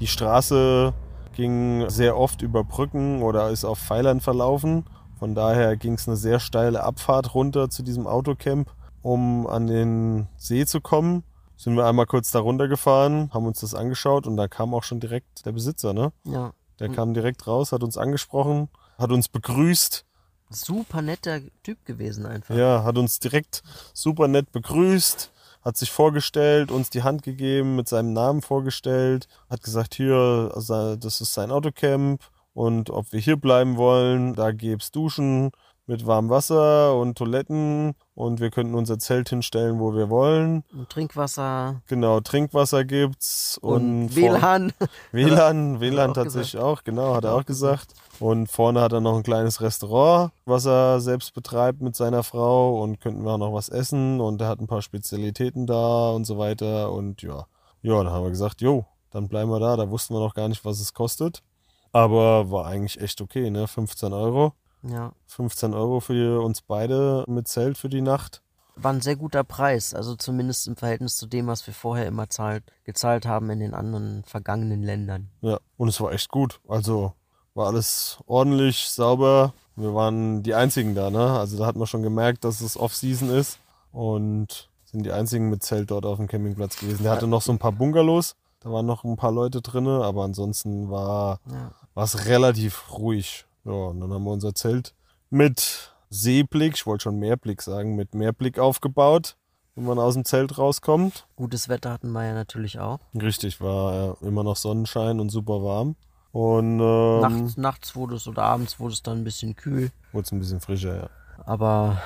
die 0.00 0.06
Straße 0.06 0.94
ging 1.34 1.90
sehr 1.90 2.16
oft 2.16 2.40
über 2.40 2.64
Brücken 2.64 3.20
oder 3.20 3.50
ist 3.50 3.66
auf 3.66 3.80
Pfeilern 3.80 4.22
verlaufen. 4.22 4.86
Von 5.18 5.34
daher 5.34 5.76
ging 5.76 5.92
es 5.92 6.08
eine 6.08 6.16
sehr 6.16 6.40
steile 6.40 6.82
Abfahrt 6.84 7.34
runter 7.34 7.68
zu 7.68 7.82
diesem 7.82 8.06
Autocamp, 8.06 8.70
um 9.02 9.46
an 9.46 9.66
den 9.66 10.26
See 10.38 10.64
zu 10.64 10.80
kommen. 10.80 11.22
Sind 11.60 11.76
wir 11.76 11.84
einmal 11.84 12.06
kurz 12.06 12.30
da 12.30 12.38
runtergefahren, 12.38 13.34
haben 13.34 13.44
uns 13.44 13.60
das 13.60 13.74
angeschaut 13.74 14.26
und 14.26 14.38
da 14.38 14.48
kam 14.48 14.72
auch 14.72 14.82
schon 14.82 14.98
direkt 14.98 15.44
der 15.44 15.52
Besitzer, 15.52 15.92
ne? 15.92 16.10
Ja. 16.24 16.54
Der 16.78 16.88
kam 16.88 17.12
direkt 17.12 17.46
raus, 17.46 17.72
hat 17.72 17.82
uns 17.82 17.98
angesprochen, 17.98 18.70
hat 18.96 19.12
uns 19.12 19.28
begrüßt. 19.28 20.06
Super 20.48 21.02
netter 21.02 21.40
Typ 21.62 21.84
gewesen 21.84 22.24
einfach. 22.24 22.56
Ja, 22.56 22.82
hat 22.82 22.96
uns 22.96 23.18
direkt 23.18 23.62
super 23.92 24.26
nett 24.26 24.50
begrüßt, 24.52 25.30
hat 25.60 25.76
sich 25.76 25.90
vorgestellt, 25.90 26.70
uns 26.70 26.88
die 26.88 27.02
Hand 27.02 27.24
gegeben, 27.24 27.76
mit 27.76 27.88
seinem 27.88 28.14
Namen 28.14 28.40
vorgestellt, 28.40 29.28
hat 29.50 29.62
gesagt, 29.62 29.94
hier, 29.94 30.52
also 30.54 30.96
das 30.96 31.20
ist 31.20 31.34
sein 31.34 31.50
Autocamp 31.50 32.22
und 32.54 32.88
ob 32.88 33.12
wir 33.12 33.20
hier 33.20 33.36
bleiben 33.36 33.76
wollen, 33.76 34.32
da 34.32 34.52
gäb's 34.52 34.92
Duschen 34.92 35.50
mit 35.90 36.06
warmem 36.06 36.30
Wasser 36.30 36.96
und 36.96 37.18
Toiletten 37.18 37.94
und 38.14 38.38
wir 38.38 38.50
könnten 38.50 38.76
unser 38.76 39.00
Zelt 39.00 39.28
hinstellen, 39.28 39.80
wo 39.80 39.92
wir 39.92 40.08
wollen. 40.08 40.62
Und 40.72 40.88
Trinkwasser 40.88 41.82
Genau, 41.88 42.20
Trinkwasser 42.20 42.84
gibt's 42.84 43.58
und, 43.58 44.02
und, 44.04 44.16
WLAN. 44.16 44.72
WLAN, 45.12 45.80
WLAN 45.80 46.10
auch 46.10 46.14
tatsächlich 46.14 46.62
auch, 46.62 46.84
genau, 46.84 47.16
hat 47.16 47.24
er 47.24 47.34
auch 47.34 47.44
gesagt. 47.44 47.94
Und 48.20 48.46
vorne 48.46 48.80
hat 48.80 48.92
er 48.92 49.00
noch 49.00 49.16
ein 49.16 49.24
kleines 49.24 49.60
Restaurant, 49.60 50.30
was 50.44 50.64
er 50.64 51.00
selbst 51.00 51.34
betreibt 51.34 51.82
mit 51.82 51.96
seiner 51.96 52.22
Frau 52.22 52.80
und 52.80 53.00
könnten 53.00 53.24
wir 53.24 53.32
auch 53.32 53.38
noch 53.38 53.52
was 53.52 53.68
essen 53.68 54.20
und 54.20 54.40
er 54.40 54.46
hat 54.46 54.60
ein 54.60 54.68
paar 54.68 54.82
Spezialitäten 54.82 55.66
da 55.66 56.10
und 56.10 56.24
so 56.24 56.38
weiter 56.38 56.92
und 56.92 57.22
ja. 57.22 57.46
Ja, 57.82 58.00
dann 58.04 58.12
haben 58.12 58.22
wir 58.22 58.30
gesagt, 58.30 58.60
jo, 58.60 58.86
dann 59.10 59.28
bleiben 59.28 59.50
wir 59.50 59.58
da. 59.58 59.76
Da 59.76 59.90
wussten 59.90 60.14
wir 60.14 60.20
noch 60.20 60.34
gar 60.34 60.46
nicht, 60.46 60.64
was 60.64 60.78
es 60.78 60.94
kostet. 60.94 61.42
Aber 61.90 62.52
war 62.52 62.66
eigentlich 62.66 63.00
echt 63.00 63.20
okay, 63.20 63.50
ne? 63.50 63.66
15 63.66 64.12
Euro. 64.12 64.52
Ja. 64.82 65.12
15 65.26 65.74
Euro 65.74 66.00
für 66.00 66.42
uns 66.42 66.62
beide 66.62 67.24
mit 67.28 67.48
Zelt 67.48 67.78
für 67.78 67.88
die 67.88 68.00
Nacht. 68.00 68.42
War 68.76 68.92
ein 68.92 69.00
sehr 69.02 69.16
guter 69.16 69.44
Preis, 69.44 69.92
also 69.94 70.16
zumindest 70.16 70.66
im 70.66 70.76
Verhältnis 70.76 71.16
zu 71.18 71.26
dem, 71.26 71.46
was 71.48 71.66
wir 71.66 71.74
vorher 71.74 72.06
immer 72.06 72.30
zahlt, 72.30 72.64
gezahlt 72.84 73.26
haben 73.26 73.50
in 73.50 73.60
den 73.60 73.74
anderen 73.74 74.24
vergangenen 74.24 74.82
Ländern. 74.82 75.28
Ja, 75.42 75.58
und 75.76 75.88
es 75.88 76.00
war 76.00 76.12
echt 76.12 76.30
gut. 76.30 76.60
Also 76.66 77.12
war 77.54 77.66
alles 77.66 78.18
ordentlich, 78.26 78.88
sauber. 78.88 79.52
Wir 79.76 79.94
waren 79.94 80.42
die 80.42 80.54
einzigen 80.54 80.94
da, 80.94 81.10
ne? 81.10 81.38
Also 81.38 81.58
da 81.58 81.66
hat 81.66 81.76
man 81.76 81.86
schon 81.86 82.02
gemerkt, 82.02 82.44
dass 82.44 82.60
es 82.62 82.78
Off-Season 82.78 83.28
ist 83.30 83.58
und 83.92 84.70
sind 84.84 85.04
die 85.04 85.12
einzigen 85.12 85.50
mit 85.50 85.62
Zelt 85.62 85.90
dort 85.90 86.06
auf 86.06 86.16
dem 86.16 86.26
Campingplatz 86.28 86.78
gewesen. 86.78 87.02
Der 87.02 87.12
hatte 87.12 87.26
noch 87.26 87.42
so 87.42 87.52
ein 87.52 87.58
paar 87.58 87.72
Bungalows, 87.72 88.34
da 88.60 88.70
waren 88.70 88.86
noch 88.86 89.04
ein 89.04 89.16
paar 89.16 89.32
Leute 89.32 89.60
drinne, 89.62 90.02
aber 90.04 90.24
ansonsten 90.24 90.90
war 90.90 91.40
Ja. 91.50 91.72
war 91.94 92.04
es 92.04 92.26
relativ 92.26 92.92
ruhig. 92.92 93.46
Ja, 93.64 93.72
und 93.72 94.00
dann 94.00 94.12
haben 94.12 94.24
wir 94.24 94.32
unser 94.32 94.54
Zelt 94.54 94.94
mit 95.28 95.92
Seeblick, 96.10 96.74
ich 96.74 96.86
wollte 96.86 97.04
schon 97.04 97.18
Meerblick 97.18 97.62
sagen, 97.62 97.94
mit 97.94 98.14
Meerblick 98.14 98.58
aufgebaut, 98.58 99.36
wenn 99.76 99.84
man 99.84 99.98
aus 99.98 100.14
dem 100.14 100.24
Zelt 100.24 100.58
rauskommt. 100.58 101.26
Gutes 101.36 101.68
Wetter 101.68 101.92
hatten 101.92 102.10
wir 102.10 102.24
ja 102.24 102.34
natürlich 102.34 102.80
auch. 102.80 102.98
Richtig, 103.14 103.60
war 103.60 103.94
ja 103.94 104.16
immer 104.26 104.42
noch 104.42 104.56
Sonnenschein 104.56 105.20
und 105.20 105.30
super 105.30 105.62
warm. 105.62 105.96
Und 106.32 106.80
ähm, 106.80 107.20
nachts, 107.20 107.56
nachts 107.56 107.96
wurde 107.96 108.16
es 108.16 108.28
oder 108.28 108.42
abends 108.44 108.78
wurde 108.78 108.94
es 108.94 109.02
dann 109.02 109.18
ein 109.18 109.24
bisschen 109.24 109.56
kühl. 109.56 109.90
wurde 110.12 110.24
es 110.24 110.32
ein 110.32 110.38
bisschen 110.38 110.60
frischer, 110.60 110.96
ja. 110.96 111.10
Aber 111.44 112.00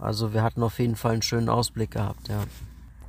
also 0.00 0.32
wir 0.32 0.42
hatten 0.42 0.62
auf 0.62 0.78
jeden 0.78 0.96
Fall 0.96 1.12
einen 1.12 1.22
schönen 1.22 1.48
Ausblick 1.48 1.92
gehabt, 1.92 2.28
ja. 2.28 2.42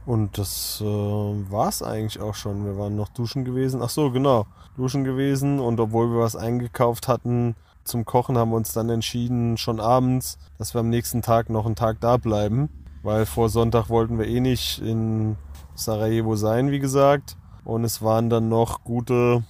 Und 0.05 0.37
das 0.37 0.81
äh, 0.81 0.85
war 0.85 1.69
es 1.69 1.83
eigentlich 1.83 2.19
auch 2.19 2.33
schon. 2.33 2.65
Wir 2.65 2.77
waren 2.77 2.95
noch 2.95 3.09
duschen 3.09 3.45
gewesen. 3.45 3.81
Ach 3.83 3.89
so, 3.89 4.09
genau, 4.09 4.47
duschen 4.75 5.03
gewesen. 5.03 5.59
Und 5.59 5.79
obwohl 5.79 6.09
wir 6.09 6.19
was 6.19 6.35
eingekauft 6.35 7.07
hatten 7.07 7.55
zum 7.89 8.05
Kochen, 8.05 8.37
haben 8.37 8.51
wir 8.51 8.57
uns 8.57 8.71
dann 8.71 8.89
entschieden, 8.89 9.57
schon 9.57 9.79
abends, 9.79 10.37
dass 10.57 10.73
wir 10.73 10.79
am 10.79 10.89
nächsten 10.89 11.21
Tag 11.21 11.49
noch 11.49 11.65
einen 11.65 11.75
Tag 11.75 11.99
da 11.99 12.17
bleiben. 12.17 12.69
Weil 13.01 13.25
vor 13.25 13.49
Sonntag 13.49 13.89
wollten 13.89 14.17
wir 14.17 14.27
eh 14.27 14.39
nicht 14.39 14.79
in 14.79 15.37
Sarajevo 15.75 16.35
sein, 16.35 16.71
wie 16.71 16.79
gesagt. 16.79 17.37
Und 17.63 17.83
es 17.83 18.01
waren 18.01 18.29
dann 18.29 18.49
noch 18.49 18.83
gute, 18.83 19.43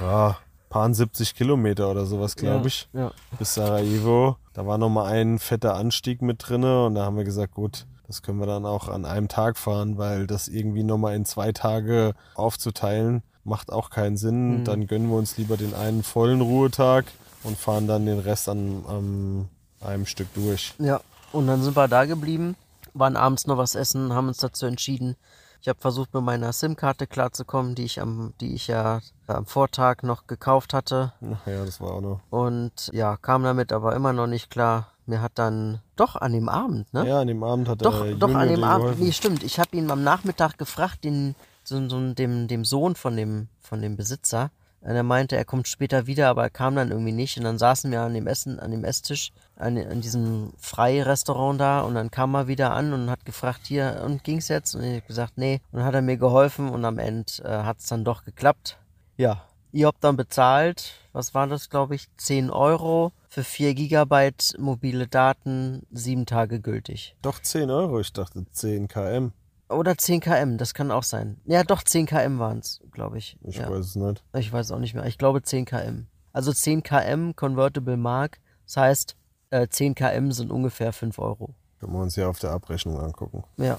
ja, 0.00 0.36
paar 0.68 0.92
70 0.92 1.34
Kilometer 1.34 1.90
oder 1.90 2.04
sowas, 2.04 2.34
glaube 2.36 2.62
ja, 2.62 2.66
ich. 2.66 2.88
Ja. 2.92 3.12
bis 3.38 3.54
Sarajevo. 3.54 4.36
Da 4.54 4.66
war 4.66 4.78
nochmal 4.78 5.12
ein 5.12 5.38
fetter 5.38 5.76
Anstieg 5.76 6.20
mit 6.20 6.48
drinne 6.48 6.86
und 6.86 6.96
da 6.96 7.04
haben 7.04 7.16
wir 7.16 7.24
gesagt, 7.24 7.54
gut, 7.54 7.86
das 8.06 8.22
können 8.22 8.38
wir 8.38 8.46
dann 8.46 8.66
auch 8.66 8.88
an 8.88 9.04
einem 9.04 9.28
Tag 9.28 9.56
fahren, 9.56 9.98
weil 9.98 10.26
das 10.26 10.48
irgendwie 10.48 10.82
nochmal 10.82 11.14
in 11.14 11.24
zwei 11.24 11.52
Tage 11.52 12.14
aufzuteilen, 12.34 13.22
macht 13.44 13.72
auch 13.72 13.90
keinen 13.90 14.16
Sinn. 14.16 14.60
Mhm. 14.60 14.64
Dann 14.64 14.86
gönnen 14.86 15.08
wir 15.08 15.16
uns 15.16 15.36
lieber 15.38 15.56
den 15.56 15.74
einen 15.74 16.02
vollen 16.02 16.40
Ruhetag 16.40 17.06
und 17.44 17.56
fahren 17.56 17.86
dann 17.86 18.06
den 18.06 18.18
Rest 18.18 18.48
an, 18.48 18.84
an 18.88 19.48
einem 19.80 20.06
Stück 20.06 20.32
durch. 20.34 20.74
Ja, 20.78 21.00
und 21.32 21.46
dann 21.46 21.62
sind 21.62 21.76
wir 21.76 21.88
da 21.88 22.04
geblieben, 22.04 22.56
waren 22.94 23.16
abends 23.16 23.46
noch 23.46 23.58
was 23.58 23.74
essen, 23.74 24.12
haben 24.12 24.28
uns 24.28 24.38
dazu 24.38 24.66
entschieden. 24.66 25.16
Ich 25.60 25.68
habe 25.68 25.80
versucht, 25.80 26.12
mit 26.12 26.22
meiner 26.22 26.52
SIM-Karte 26.52 27.06
klarzukommen, 27.06 27.74
die 27.74 27.84
ich 27.84 27.98
am, 27.98 28.34
die 28.38 28.54
ich 28.54 28.66
ja 28.66 29.00
am 29.26 29.46
Vortag 29.46 30.02
noch 30.02 30.26
gekauft 30.26 30.74
hatte. 30.74 31.14
Ach 31.22 31.46
ja, 31.46 31.64
das 31.64 31.80
war 31.80 31.92
auch 31.92 32.00
noch. 32.02 32.20
Und 32.28 32.90
ja, 32.92 33.16
kam 33.16 33.44
damit 33.44 33.72
aber 33.72 33.96
immer 33.96 34.12
noch 34.12 34.26
nicht 34.26 34.50
klar. 34.50 34.88
Mir 35.06 35.22
hat 35.22 35.32
dann 35.36 35.80
doch 35.96 36.16
an 36.16 36.32
dem 36.32 36.50
Abend, 36.50 36.92
ne? 36.92 37.08
Ja, 37.08 37.20
an 37.20 37.28
dem 37.28 37.42
Abend 37.42 37.68
hat 37.68 37.84
doch, 37.84 38.02
der 38.02 38.14
doch 38.14 38.28
Junge 38.28 38.40
an 38.40 38.48
dem 38.48 38.64
Abend. 38.64 38.84
geholfen. 38.84 39.04
Nee, 39.04 39.12
stimmt. 39.12 39.42
Ich 39.42 39.58
habe 39.58 39.74
ihn 39.76 39.90
am 39.90 40.02
Nachmittag 40.02 40.58
gefragt, 40.58 41.04
den, 41.04 41.34
so, 41.62 41.88
so, 41.88 42.12
dem, 42.12 42.46
dem 42.46 42.64
Sohn 42.64 42.94
von 42.94 43.16
dem, 43.16 43.48
von 43.60 43.80
dem 43.80 43.96
Besitzer, 43.96 44.50
Und 44.84 44.94
er 44.96 45.02
meinte, 45.02 45.36
er 45.36 45.46
kommt 45.46 45.66
später 45.66 46.06
wieder, 46.06 46.28
aber 46.28 46.42
er 46.42 46.50
kam 46.50 46.76
dann 46.76 46.90
irgendwie 46.90 47.12
nicht. 47.12 47.38
Und 47.38 47.44
dann 47.44 47.58
saßen 47.58 47.90
wir 47.90 48.02
an 48.02 48.12
dem 48.12 48.26
Essen, 48.26 48.60
an 48.60 48.70
dem 48.70 48.84
Esstisch, 48.84 49.32
an, 49.56 49.78
an 49.78 50.02
diesem 50.02 50.52
Freirestaurant 50.58 51.58
da. 51.58 51.80
Und 51.80 51.94
dann 51.94 52.10
kam 52.10 52.34
er 52.34 52.48
wieder 52.48 52.72
an 52.72 52.92
und 52.92 53.08
hat 53.08 53.24
gefragt, 53.24 53.62
hier, 53.64 54.02
und 54.04 54.24
ging's 54.24 54.48
jetzt? 54.48 54.74
Und 54.74 54.82
ich 54.84 54.96
habe 54.96 55.06
gesagt, 55.06 55.38
nee. 55.38 55.62
Und 55.72 55.78
dann 55.78 55.86
hat 55.86 55.94
er 55.94 56.02
mir 56.02 56.18
geholfen 56.18 56.68
und 56.68 56.84
am 56.84 56.98
Ende 56.98 57.32
äh, 57.42 57.48
hat's 57.48 57.86
dann 57.86 58.04
doch 58.04 58.24
geklappt. 58.24 58.78
Ja, 59.16 59.42
ihr 59.72 59.86
habt 59.86 60.04
dann 60.04 60.16
bezahlt, 60.16 60.92
was 61.12 61.34
war 61.34 61.46
das, 61.46 61.70
glaube 61.70 61.94
ich, 61.94 62.08
10 62.16 62.50
Euro 62.50 63.12
für 63.28 63.42
4 63.42 63.74
Gigabyte 63.74 64.54
mobile 64.58 65.08
Daten, 65.08 65.86
sieben 65.90 66.26
Tage 66.26 66.60
gültig. 66.60 67.16
Doch 67.22 67.40
10 67.40 67.70
Euro, 67.70 68.00
ich 68.00 68.12
dachte 68.12 68.44
10 68.50 68.88
km. 68.88 69.32
Oder 69.68 69.96
10 69.96 70.20
km, 70.20 70.58
das 70.58 70.74
kann 70.74 70.90
auch 70.90 71.02
sein. 71.02 71.40
Ja, 71.44 71.64
doch 71.64 71.82
10 71.82 72.06
km 72.06 72.38
waren 72.38 72.58
es, 72.58 72.80
glaube 72.92 73.18
ich. 73.18 73.38
Ich 73.42 73.56
ja. 73.56 73.70
weiß 73.70 73.86
es 73.86 73.96
nicht. 73.96 74.22
Ich 74.34 74.52
weiß 74.52 74.72
auch 74.72 74.78
nicht 74.78 74.94
mehr. 74.94 75.06
Ich 75.06 75.18
glaube 75.18 75.42
10 75.42 75.64
km. 75.64 76.06
Also 76.32 76.52
10 76.52 76.82
km 76.82 77.34
Convertible 77.34 77.96
Mark. 77.96 78.40
Das 78.66 78.76
heißt, 78.76 79.16
äh, 79.50 79.68
10 79.68 79.94
km 79.94 80.30
sind 80.32 80.50
ungefähr 80.50 80.92
5 80.92 81.18
Euro. 81.18 81.54
Können 81.80 81.92
wir 81.92 82.00
uns 82.00 82.16
ja 82.16 82.28
auf 82.28 82.38
der 82.38 82.50
Abrechnung 82.50 82.98
angucken. 82.98 83.44
Ja. 83.56 83.78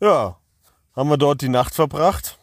Ja, 0.00 0.36
haben 0.94 1.10
wir 1.10 1.16
dort 1.16 1.40
die 1.40 1.48
Nacht 1.48 1.74
verbracht 1.74 2.38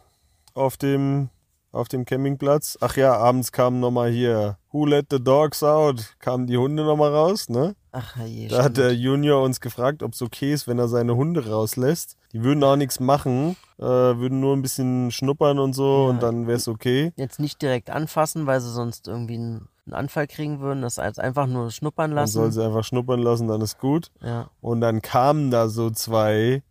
auf 0.54 0.78
dem, 0.78 1.30
auf 1.76 1.88
dem 1.88 2.06
Campingplatz. 2.06 2.78
Ach 2.82 2.96
ja, 2.98 3.16
abends 3.18 3.52
kam 3.52 3.80
nochmal 3.80 4.10
hier 4.12 4.58
Who 4.72 4.86
let 4.86 5.08
the 5.12 5.24
dogs 5.24 5.64
out? 5.64 6.16
Kamen 6.20 6.48
die 6.48 6.58
Hunde 6.58 6.84
nochmal 6.84 7.14
raus, 7.14 7.50
ne? 7.50 7.76
Ach 7.92 8.18
je, 8.26 8.48
Da 8.48 8.64
hat 8.64 8.78
der 8.78 8.94
Junior 8.94 9.42
uns 9.44 9.62
gefragt, 9.62 10.04
ob 10.04 10.14
es 10.14 10.22
okay 10.22 10.52
ist, 10.54 10.68
wenn 10.68 10.80
er 10.80 10.88
seine 10.88 11.16
Hunde 11.16 11.50
rauslässt. 11.50 12.18
Die 12.34 12.44
würden 12.44 12.64
auch 12.64 12.76
nichts 12.76 13.00
machen, 13.00 13.56
äh, 13.78 13.84
würden 13.84 14.42
nur 14.42 14.54
ein 14.56 14.62
bisschen 14.62 15.12
schnuppern 15.12 15.60
und 15.60 15.74
so 15.74 16.04
Ja. 16.06 16.10
und 16.10 16.24
dann 16.24 16.48
wäre 16.48 16.58
es 16.58 16.68
okay. 16.68 17.14
Jetzt 17.16 17.40
nicht 17.40 17.62
direkt 17.62 17.90
anfassen, 17.90 18.46
weil 18.48 18.60
sie 18.60 18.72
sonst 18.72 19.08
irgendwie 19.08 19.36
einen, 19.36 19.70
Anfall 19.92 20.26
kriegen 20.26 20.62
würden. 20.62 20.82
Das 20.82 20.98
heißt 20.98 21.20
einfach 21.20 21.46
nur 21.46 21.70
schnuppern 21.70 22.12
Man 22.12 22.26
soll 22.26 22.46
lassen. 22.46 22.54
sie 22.60 22.66
einfach 22.66 22.84
schnuppern 22.84 23.22
lassen, 23.22 23.48
dann 23.48 23.62
ist 23.62 23.78
gut. 23.78 24.10
Ja. 24.20 24.50
Und 24.60 24.82
dann 24.82 25.02
kamen 25.04 25.52
da 25.52 25.70
so 25.70 25.92
zwei 25.92 26.64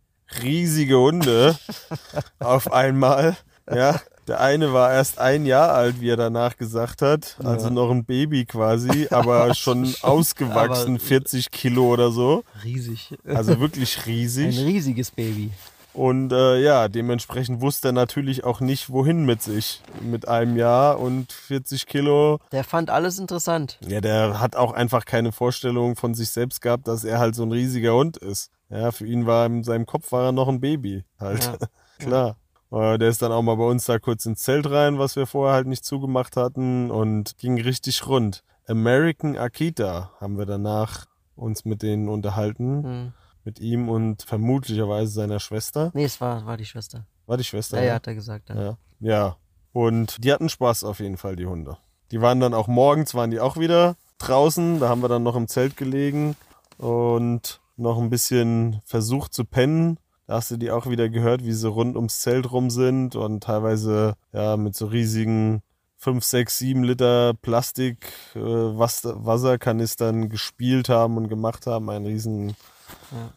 riesige 0.43 0.99
Hunde 0.99 1.55
auf 2.39 2.71
einmal. 2.73 3.37
Ja, 3.73 3.99
der 4.27 4.41
eine 4.41 4.73
war 4.73 4.91
erst 4.93 5.19
ein 5.19 5.45
Jahr 5.45 5.73
alt, 5.73 6.01
wie 6.01 6.09
er 6.09 6.17
danach 6.17 6.57
gesagt 6.57 7.01
hat. 7.01 7.37
Also 7.43 7.67
Ja. 7.67 7.73
noch 7.73 7.91
ein 7.91 8.05
Baby 8.05 8.45
quasi, 8.45 9.07
aber 9.11 9.53
schon 9.55 9.93
ausgewachsen, 10.01 10.95
Aber- 10.95 11.03
40 11.03 11.51
Kilo 11.51 11.91
oder 11.91 12.11
so. 12.11 12.43
Riesig. 12.63 13.15
Also 13.25 13.59
wirklich 13.59 13.97
Ein 13.99 14.03
riesig. 14.05 14.57
riesiges 14.59 15.11
Baby. 15.11 15.51
Und 15.93 16.33
äh, 16.33 16.59
ja, 16.61 16.89
dementsprechend 16.89 17.61
wusste 17.61 17.89
er 17.89 17.91
natürlich 17.93 18.43
auch 18.43 18.59
nicht, 18.59 18.89
wohin 18.89 19.23
mit 19.25 19.41
sich. 19.41 19.81
Mit 20.01 20.27
einem 20.27 20.57
Jahr 20.57 20.99
und 20.99 21.31
40 21.31 21.85
Kilo. 21.85 22.39
Der 22.51 22.65
fand 22.65 22.89
alles 22.89 23.17
interessant. 23.17 23.77
Ja, 23.87 24.01
der 24.01 24.41
hat 24.41 24.57
auch 24.57 24.73
einfach 24.73 25.05
keine 25.05 25.31
Vorstellung 25.31 25.95
von 25.95 26.13
sich 26.13 26.31
selbst 26.31 26.61
gehabt, 26.61 26.89
dass 26.89 27.05
er 27.05 27.19
halt 27.19 27.33
so 27.35 27.43
ein 27.43 27.51
riesiger 27.53 27.93
Hund 27.93 28.17
ist. 28.17 28.51
Ja, 28.69 28.91
für 28.91 29.05
ihn 29.05 29.25
war 29.25 29.45
in 29.45 29.63
seinem 29.63 29.85
Kopf 29.85 30.11
war 30.11 30.25
er 30.25 30.31
noch 30.33 30.49
ein 30.49 30.59
Baby. 30.59 31.05
Halt. 31.17 31.45
Ja. 31.45 31.57
Klar. 31.99 32.35
Äh, 32.71 32.97
Der 32.97 33.09
ist 33.09 33.21
dann 33.21 33.31
auch 33.31 33.41
mal 33.41 33.55
bei 33.55 33.65
uns 33.65 33.85
da 33.85 33.99
kurz 33.99 34.25
ins 34.25 34.41
Zelt 34.43 34.69
rein, 34.69 34.97
was 34.99 35.15
wir 35.15 35.25
vorher 35.25 35.55
halt 35.55 35.67
nicht 35.67 35.85
zugemacht 35.85 36.35
hatten 36.37 36.91
und 36.91 37.37
ging 37.37 37.59
richtig 37.61 38.07
rund. 38.07 38.43
American 38.67 39.37
Akita 39.37 40.11
haben 40.19 40.37
wir 40.37 40.45
danach 40.45 41.05
uns 41.35 41.65
mit 41.65 41.81
denen 41.83 42.09
unterhalten, 42.09 42.83
Hm. 42.83 43.13
mit 43.43 43.59
ihm 43.59 43.89
und 43.89 44.23
vermutlicherweise 44.23 45.11
seiner 45.11 45.39
Schwester. 45.39 45.91
Nee, 45.93 46.05
es 46.05 46.19
war, 46.21 46.45
war 46.45 46.57
die 46.57 46.65
Schwester. 46.65 47.05
War 47.27 47.37
die 47.37 47.43
Schwester? 47.43 47.77
Ja, 47.79 47.85
ja, 47.85 47.93
hat 47.95 48.07
er 48.07 48.15
gesagt. 48.15 48.49
Ja. 48.49 48.55
Ja. 48.61 48.77
ja. 48.99 49.35
Und 49.73 50.23
die 50.23 50.31
hatten 50.31 50.47
Spaß 50.49 50.83
auf 50.85 50.99
jeden 50.99 51.17
Fall, 51.17 51.35
die 51.35 51.45
Hunde. 51.45 51.77
Die 52.11 52.21
waren 52.21 52.39
dann 52.39 52.53
auch 52.53 52.67
morgens, 52.67 53.13
waren 53.13 53.31
die 53.31 53.39
auch 53.39 53.57
wieder 53.57 53.95
draußen. 54.19 54.79
Da 54.79 54.89
haben 54.89 55.01
wir 55.01 55.09
dann 55.09 55.23
noch 55.23 55.35
im 55.35 55.47
Zelt 55.47 55.75
gelegen 55.75 56.35
und 56.77 57.59
noch 57.77 57.97
ein 57.99 58.09
bisschen 58.09 58.81
versucht 58.85 59.33
zu 59.33 59.43
pennen. 59.43 59.97
Da 60.27 60.35
hast 60.35 60.49
du 60.51 60.57
die 60.57 60.71
auch 60.71 60.87
wieder 60.87 61.09
gehört, 61.09 61.45
wie 61.45 61.53
sie 61.53 61.67
rund 61.69 61.95
ums 61.95 62.19
Zelt 62.21 62.51
rum 62.51 62.69
sind 62.69 63.15
und 63.15 63.43
teilweise 63.43 64.15
ja 64.33 64.57
mit 64.57 64.75
so 64.75 64.87
riesigen 64.87 65.61
5, 65.97 66.23
6, 66.23 66.57
7 66.57 66.83
Liter 66.83 67.33
Plastik 67.35 68.11
äh, 68.35 68.39
Was- 68.39 69.03
Wasserkanistern 69.05 70.29
gespielt 70.29 70.89
haben 70.89 71.17
und 71.17 71.29
gemacht 71.29 71.67
haben. 71.67 71.89
Einen 71.89 72.05
riesen 72.05 72.55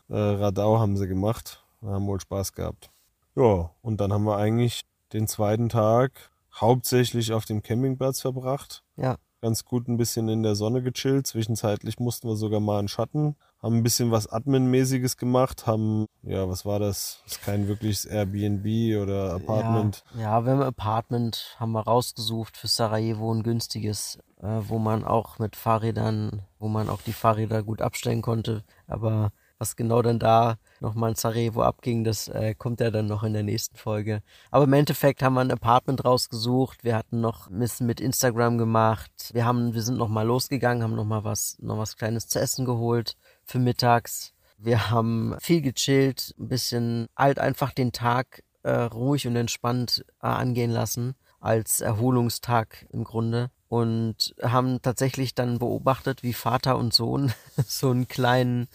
äh, 0.09 0.17
Radau 0.17 0.79
haben 0.79 0.97
sie 0.97 1.07
gemacht. 1.09 1.63
Haben 1.83 2.07
wohl 2.07 2.21
Spaß 2.21 2.53
gehabt. 2.55 2.91
Ja, 3.37 3.71
und 3.83 4.01
dann 4.01 4.13
haben 4.13 4.25
wir 4.25 4.37
eigentlich 4.37 4.83
den 5.13 5.29
zweiten 5.29 5.69
Tag 5.69 6.31
hauptsächlich 6.55 7.33
auf 7.33 7.45
dem 7.45 7.63
Campingplatz 7.63 8.21
verbracht. 8.21 8.83
Ja. 8.97 9.17
Ganz 9.41 9.65
gut 9.65 9.87
ein 9.87 9.97
bisschen 9.97 10.29
in 10.29 10.43
der 10.43 10.57
Sonne 10.57 10.83
gechillt. 10.83 11.27
Zwischenzeitlich 11.27 12.01
mussten 12.01 12.27
wir 12.29 12.35
sogar 12.37 12.59
mal 12.61 12.81
in 12.81 12.89
Schatten. 12.89 13.37
Haben 13.61 13.79
ein 13.79 13.83
bisschen 13.83 14.13
was 14.13 14.31
Admin-mäßiges 14.31 15.17
gemacht. 15.17 15.67
Haben, 15.67 16.07
ja, 16.23 16.49
was 16.49 16.65
war 16.65 16.79
das? 16.79 17.23
Ist 17.27 17.43
kein 17.43 17.67
wirkliches 17.67 18.05
Airbnb 18.05 19.03
oder 19.03 19.35
Apartment. 19.35 20.05
Ja, 20.15 20.21
ja, 20.21 20.45
wir 20.45 20.53
haben 20.53 20.61
ein 20.61 20.69
Apartment, 20.69 21.57
haben 21.59 21.73
wir 21.73 21.81
rausgesucht 21.81 22.57
für 22.57 22.69
Sarajevo, 22.69 23.33
ein 23.35 23.43
günstiges, 23.43 24.19
äh, 24.41 24.61
wo 24.69 24.79
man 24.79 25.05
auch 25.05 25.41
mit 25.41 25.57
Fahrrädern, 25.57 26.43
wo 26.61 26.69
man 26.69 26.89
auch 26.89 27.03
die 27.03 27.13
Fahrräder 27.13 27.65
gut 27.65 27.83
abstellen 27.83 28.23
konnte. 28.23 28.63
Aber 28.87 29.33
was 29.59 29.75
genau 29.75 30.03
dann 30.03 30.21
da 30.21 30.59
nochmal 30.79 31.11
in 31.11 31.17
Sarajevo 31.17 31.63
abging, 31.63 32.05
das 32.05 32.29
äh, 32.29 32.55
kommt 32.55 32.79
ja 32.79 32.93
dann 32.93 33.07
noch 33.07 33.25
in 33.25 33.33
der 33.33 33.43
nächsten 33.43 33.77
Folge. 33.77 34.23
Aber 34.53 34.65
im 34.65 34.73
Endeffekt 34.73 35.21
haben 35.21 35.35
wir 35.35 35.41
ein 35.41 35.51
Apartment 35.51 36.05
rausgesucht. 36.05 36.85
Wir 36.85 36.97
hatten 36.97 37.21
noch 37.21 37.51
ein 37.51 37.59
bisschen 37.59 37.89
mit 37.89 38.01
Instagram 38.01 38.57
gemacht. 38.57 39.11
Wir 39.33 39.45
haben, 39.45 39.75
wir 39.75 39.83
sind 39.83 39.99
nochmal 39.99 40.27
losgegangen, 40.27 40.85
haben 40.85 40.95
nochmal 40.95 41.25
was, 41.25 41.57
noch 41.61 41.79
was 41.79 41.97
Kleines 41.97 42.29
zu 42.29 42.39
essen 42.39 42.65
geholt 42.65 43.17
für 43.49 43.59
mittags. 43.59 44.33
Wir 44.59 44.91
haben 44.91 45.35
viel 45.41 45.63
gechillt, 45.63 46.35
ein 46.39 46.49
bisschen 46.49 47.09
halt 47.17 47.39
einfach 47.39 47.73
den 47.73 47.93
Tag 47.93 48.43
äh, 48.63 48.71
ruhig 48.71 49.27
und 49.27 49.37
entspannt 49.37 50.05
äh, 50.23 50.27
angehen 50.27 50.71
lassen, 50.71 51.15
als 51.41 51.81
Erholungstag 51.81 52.87
im 52.91 53.05
Grunde. 53.05 53.51
Und 53.69 54.35
haben 54.43 54.81
tatsächlich 54.81 55.35
dann 55.35 55.59
beobachtet, 55.59 56.23
wie 56.23 56.33
Vater 56.33 56.79
und 56.79 56.95
Sohn 56.95 57.33
so 57.67 57.91
einen 57.91 58.09
kleinen, 58.09 58.69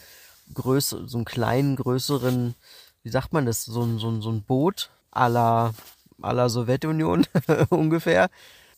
größer, 0.53 1.07
so 1.07 1.17
einen 1.17 1.25
kleinen, 1.25 1.75
größeren, 1.75 2.55
wie 3.03 3.09
sagt 3.09 3.33
man 3.33 3.45
das, 3.45 3.65
so 3.65 3.83
ein, 3.83 3.97
so 3.99 4.09
ein, 4.09 4.21
so 4.21 4.31
ein 4.31 4.43
Boot 4.43 4.89
à 5.11 5.27
la 5.27 6.49
Sowjetunion 6.49 7.25
ungefähr, 7.69 8.29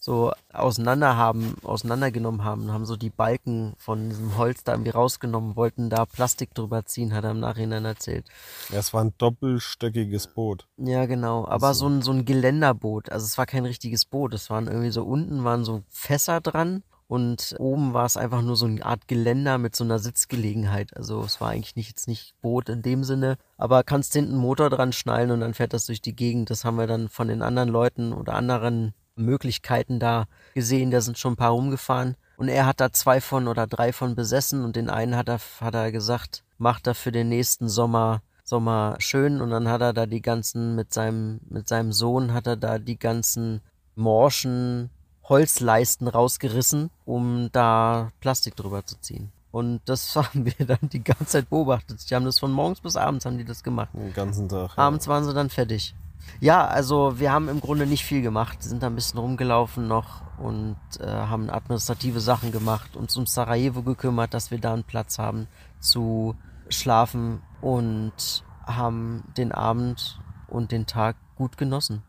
so 0.05 0.31
auseinander 0.53 1.17
haben, 1.17 1.55
auseinandergenommen 1.63 2.43
haben, 2.43 2.71
haben 2.71 2.85
so 2.85 2.95
die 2.95 3.09
Balken 3.09 3.73
von 3.79 4.07
diesem 4.07 4.37
Holz 4.37 4.63
da 4.63 4.73
irgendwie 4.73 4.91
rausgenommen, 4.91 5.55
wollten 5.55 5.89
da 5.89 6.05
Plastik 6.05 6.53
drüber 6.53 6.85
ziehen, 6.85 7.11
hat 7.11 7.23
er 7.23 7.31
im 7.31 7.39
Nachhinein 7.39 7.85
erzählt. 7.85 8.27
Ja, 8.69 8.77
es 8.77 8.93
war 8.93 9.03
ein 9.03 9.15
doppelstöckiges 9.17 10.27
Boot. 10.27 10.67
Ja, 10.77 11.07
genau. 11.07 11.47
Aber 11.47 11.69
Also- 11.69 11.79
so 11.79 11.87
ein, 11.89 12.01
so 12.03 12.11
ein 12.11 12.23
Geländerboot. 12.23 13.11
Also 13.11 13.25
es 13.25 13.39
war 13.39 13.47
kein 13.47 13.65
richtiges 13.65 14.05
Boot. 14.05 14.35
Es 14.35 14.51
waren 14.51 14.67
irgendwie 14.67 14.91
so 14.91 15.03
unten 15.03 15.43
waren 15.43 15.65
so 15.65 15.81
Fässer 15.89 16.39
dran 16.39 16.83
und 17.07 17.55
oben 17.57 17.93
war 17.93 18.05
es 18.05 18.15
einfach 18.15 18.43
nur 18.43 18.57
so 18.57 18.67
eine 18.67 18.85
Art 18.85 19.07
Geländer 19.07 19.57
mit 19.57 19.75
so 19.75 19.83
einer 19.83 19.97
Sitzgelegenheit. 19.97 20.95
Also 20.95 21.23
es 21.23 21.41
war 21.41 21.49
eigentlich 21.49 21.75
nicht, 21.75 21.89
jetzt 21.89 22.07
nicht 22.07 22.39
Boot 22.41 22.69
in 22.69 22.83
dem 22.83 23.03
Sinne, 23.03 23.37
aber 23.57 23.83
kannst 23.83 24.13
hinten 24.13 24.33
einen 24.33 24.41
Motor 24.41 24.69
dran 24.69 24.93
schnallen 24.93 25.31
und 25.31 25.39
dann 25.39 25.55
fährt 25.55 25.73
das 25.73 25.87
durch 25.87 26.01
die 26.01 26.15
Gegend. 26.15 26.51
Das 26.51 26.63
haben 26.63 26.77
wir 26.77 26.85
dann 26.85 27.09
von 27.09 27.27
den 27.27 27.41
anderen 27.41 27.69
Leuten 27.69 28.13
oder 28.13 28.35
anderen 28.35 28.93
Möglichkeiten 29.15 29.99
da 29.99 30.25
gesehen. 30.53 30.91
Da 30.91 31.01
sind 31.01 31.17
schon 31.17 31.33
ein 31.33 31.37
paar 31.37 31.51
rumgefahren. 31.51 32.15
Und 32.37 32.49
er 32.49 32.65
hat 32.65 32.79
da 32.79 32.91
zwei 32.91 33.21
von 33.21 33.47
oder 33.47 33.65
drei 33.67 33.93
von 33.93 34.15
besessen 34.15 34.63
und 34.63 34.75
den 34.75 34.89
einen 34.89 35.15
hat 35.15 35.29
er, 35.29 35.39
hat 35.61 35.73
er 35.73 35.91
gesagt, 35.91 36.43
macht 36.57 36.87
er 36.87 36.95
für 36.95 37.11
den 37.11 37.29
nächsten 37.29 37.69
Sommer 37.69 38.21
Sommer 38.47 38.95
schön 38.99 39.41
und 39.41 39.49
dann 39.49 39.67
hat 39.67 39.81
er 39.81 39.91
da 39.91 40.05
die 40.05 40.21
ganzen 40.21 40.75
mit 40.75 40.93
seinem 40.93 41.39
mit 41.49 41.67
seinem 41.67 41.91
Sohn 41.91 42.31
hat 42.31 42.45
er 42.45 42.55
da 42.55 42.77
die 42.77 42.99
ganzen 42.99 43.61
morschen 43.95 44.91
Holzleisten 45.23 46.07
rausgerissen, 46.07 46.91
um 47.05 47.49
da 47.51 48.11
Plastik 48.19 48.55
drüber 48.55 48.85
zu 48.85 49.01
ziehen. 49.01 49.31
Und 49.49 49.81
das 49.85 50.15
haben 50.15 50.45
wir 50.45 50.65
dann 50.65 50.89
die 50.89 51.03
ganze 51.03 51.25
Zeit 51.25 51.49
beobachtet. 51.49 52.07
Die 52.07 52.13
haben 52.13 52.25
das 52.25 52.37
von 52.37 52.51
morgens 52.51 52.81
bis 52.81 52.95
abends 52.95 53.25
haben 53.25 53.39
die 53.39 53.45
das 53.45 53.63
gemacht. 53.63 53.89
Den 53.93 54.13
ganzen 54.13 54.47
Tag. 54.47 54.77
Abends 54.77 55.07
waren 55.07 55.25
sie 55.25 55.33
dann 55.33 55.49
fertig. 55.49 55.95
Ja, 56.39 56.65
also 56.65 57.19
wir 57.19 57.31
haben 57.31 57.49
im 57.49 57.61
Grunde 57.61 57.85
nicht 57.85 58.03
viel 58.03 58.21
gemacht, 58.21 58.61
sind 58.61 58.83
da 58.83 58.87
ein 58.87 58.95
bisschen 58.95 59.19
rumgelaufen 59.19 59.87
noch 59.87 60.21
und 60.37 60.77
äh, 60.99 61.05
haben 61.05 61.49
administrative 61.49 62.19
Sachen 62.19 62.51
gemacht, 62.51 62.95
uns 62.95 63.15
um 63.15 63.25
Sarajevo 63.25 63.81
gekümmert, 63.81 64.33
dass 64.33 64.51
wir 64.51 64.59
da 64.59 64.73
einen 64.73 64.83
Platz 64.83 65.17
haben 65.17 65.47
zu 65.79 66.35
schlafen 66.69 67.41
und 67.61 68.43
haben 68.65 69.23
den 69.37 69.51
Abend 69.51 70.19
und 70.47 70.71
den 70.71 70.85
Tag 70.85 71.15
gut 71.35 71.57
genossen. 71.57 72.03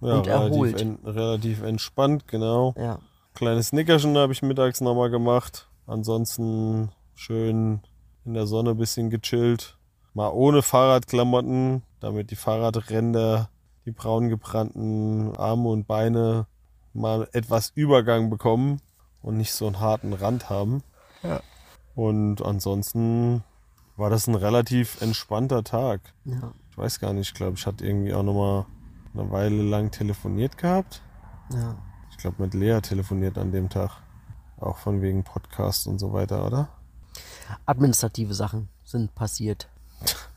ja, 0.00 0.14
und 0.14 0.26
erholt. 0.26 0.74
Relativ, 0.74 1.04
en, 1.04 1.08
relativ 1.08 1.62
entspannt, 1.62 2.28
genau. 2.28 2.74
Ja, 2.76 2.98
Kleines 3.34 3.72
Nickerchen 3.72 4.18
habe 4.18 4.32
ich 4.32 4.42
mittags 4.42 4.80
nochmal 4.80 5.10
gemacht. 5.10 5.68
Ansonsten 5.86 6.90
schön 7.14 7.80
in 8.24 8.34
der 8.34 8.46
Sonne 8.46 8.70
ein 8.70 8.76
bisschen 8.76 9.08
gechillt. 9.10 9.78
Mal 10.12 10.28
ohne 10.28 10.62
Fahrradklamotten, 10.62 11.82
damit 12.00 12.30
die 12.30 12.36
Fahrradränder, 12.36 13.48
die 13.84 13.92
braun 13.92 14.28
gebrannten 14.28 15.36
Arme 15.36 15.68
und 15.68 15.86
Beine 15.86 16.46
mal 16.92 17.28
etwas 17.32 17.70
Übergang 17.74 18.30
bekommen 18.30 18.80
und 19.22 19.36
nicht 19.36 19.52
so 19.52 19.66
einen 19.66 19.80
harten 19.80 20.12
Rand 20.12 20.50
haben. 20.50 20.82
Ja. 21.22 21.40
Und 21.94 22.42
ansonsten 22.42 23.44
war 23.96 24.10
das 24.10 24.26
ein 24.26 24.34
relativ 24.34 25.00
entspannter 25.00 25.62
Tag. 25.62 26.00
Ja. 26.24 26.52
Ich 26.70 26.78
weiß 26.78 27.00
gar 27.00 27.12
nicht, 27.12 27.28
ich 27.28 27.34
glaube, 27.34 27.56
ich 27.56 27.66
hatte 27.66 27.84
irgendwie 27.84 28.14
auch 28.14 28.22
nochmal 28.22 28.66
eine 29.14 29.30
Weile 29.30 29.62
lang 29.62 29.90
telefoniert 29.90 30.56
gehabt. 30.56 31.02
Ja. 31.52 31.76
Ich 32.10 32.16
glaube, 32.16 32.42
mit 32.42 32.54
Lea 32.54 32.80
telefoniert 32.80 33.38
an 33.38 33.52
dem 33.52 33.68
Tag. 33.68 34.02
Auch 34.58 34.76
von 34.76 35.00
wegen 35.00 35.24
Podcast 35.24 35.86
und 35.86 35.98
so 35.98 36.12
weiter, 36.12 36.46
oder? 36.46 36.68
Administrative 37.66 38.34
Sachen 38.34 38.68
sind 38.84 39.14
passiert. 39.14 39.68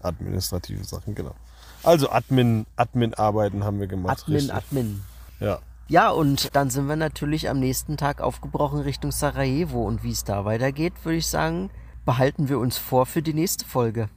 Administrative 0.02 0.84
Sachen, 0.84 1.14
genau. 1.16 1.36
Also 1.84 2.10
Admin, 2.10 2.66
Admin-Arbeiten 2.78 3.64
haben 3.64 3.80
wir 3.80 3.88
gemacht. 3.88 4.22
Admin, 4.24 4.36
richtig. 4.38 4.54
Admin. 4.54 5.02
Ja. 5.40 5.60
Ja, 5.90 6.10
und 6.12 6.56
dann 6.56 6.70
sind 6.70 6.88
wir 6.88 6.96
natürlich 6.96 7.50
am 7.50 7.60
nächsten 7.60 7.98
Tag 7.98 8.22
aufgebrochen 8.22 8.80
Richtung 8.80 9.12
Sarajevo. 9.12 9.84
Und 9.84 10.04
wie 10.04 10.12
es 10.12 10.24
da 10.24 10.46
weitergeht, 10.46 10.94
würde 11.04 11.18
ich 11.18 11.28
sagen, 11.28 11.70
behalten 12.06 12.48
wir 12.50 12.58
uns 12.60 12.78
vor 12.78 13.06
für 13.06 13.22
die 13.22 13.34
nächste 13.34 13.66
Folge. 13.66 14.10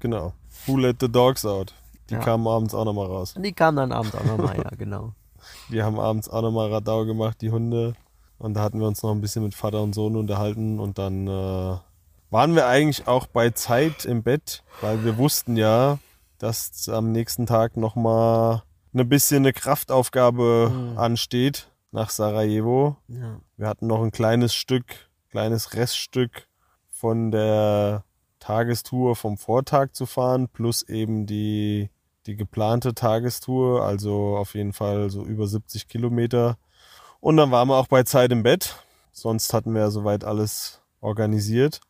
Genau. 0.00 0.32
Who 0.66 0.78
let 0.78 0.96
the 1.00 1.10
dogs 1.10 1.44
out? 1.44 1.74
Die 2.08 2.14
Ja. 2.14 2.20
kamen 2.20 2.46
abends 2.48 2.74
auch 2.74 2.84
nochmal 2.84 3.06
raus. 3.06 3.34
Die 3.38 3.52
kam 3.52 3.76
dann 3.76 3.92
abends 3.92 4.14
auch 4.14 4.24
nochmal, 4.24 4.56
ja, 4.56 4.70
genau. 4.76 5.12
Die 5.70 5.82
haben 5.82 5.98
abends 5.98 6.28
auch 6.28 6.42
nochmal 6.42 6.70
Radau 6.72 7.04
gemacht, 7.06 7.40
die 7.40 7.50
Hunde. 7.50 7.94
Und 8.38 8.54
da 8.54 8.60
hatten 8.62 8.78
wir 8.80 8.86
uns 8.86 9.02
noch 9.02 9.10
ein 9.12 9.20
bisschen 9.20 9.42
mit 9.42 9.54
Vater 9.54 9.82
und 9.82 9.94
Sohn 9.94 10.16
unterhalten. 10.16 10.78
Und 10.80 10.98
dann 10.98 11.26
äh, 11.26 11.76
waren 12.30 12.54
wir 12.54 12.66
eigentlich 12.66 13.06
auch 13.08 13.26
bei 13.26 13.50
Zeit 13.50 14.04
im 14.04 14.22
Bett, 14.22 14.62
weil 14.80 15.02
wir 15.04 15.16
wussten 15.16 15.56
ja, 15.56 15.98
dass 16.40 16.88
am 16.88 17.12
nächsten 17.12 17.46
Tag 17.46 17.76
nochmal 17.76 18.62
ein 18.94 19.08
bisschen 19.08 19.38
eine 19.44 19.52
Kraftaufgabe 19.52 20.72
Mhm. 20.74 20.98
ansteht 20.98 21.70
nach 21.92 22.10
Sarajevo. 22.10 22.96
Ja. 23.08 23.40
Wir 23.56 23.68
hatten 23.68 23.86
noch 23.86 24.02
ein 24.02 24.10
kleines 24.10 24.54
Stück, 24.54 25.10
kleines 25.30 25.74
Reststück 25.74 26.48
von 26.90 27.30
der 27.30 28.04
Tagestour 28.40 29.16
vom 29.16 29.36
Vortag 29.38 29.92
zu 29.92 30.06
fahren, 30.06 30.48
plus 30.48 30.82
eben 30.82 31.26
die, 31.26 31.90
die 32.26 32.36
geplante 32.36 32.94
Tagestour, 32.94 33.82
also 33.84 34.36
auf 34.36 34.54
jeden 34.54 34.72
Fall 34.72 35.10
so 35.10 35.24
über 35.24 35.46
70 35.46 35.88
Kilometer. 35.88 36.56
Und 37.20 37.36
dann 37.36 37.50
waren 37.50 37.68
wir 37.68 37.76
auch 37.76 37.86
bei 37.88 38.02
Zeit 38.02 38.32
im 38.32 38.42
Bett. 38.42 38.76
Sonst 39.12 39.52
hatten 39.52 39.74
wir 39.74 39.82
ja 39.82 39.90
soweit 39.90 40.24
alles 40.24 40.80
organisiert 41.00 41.80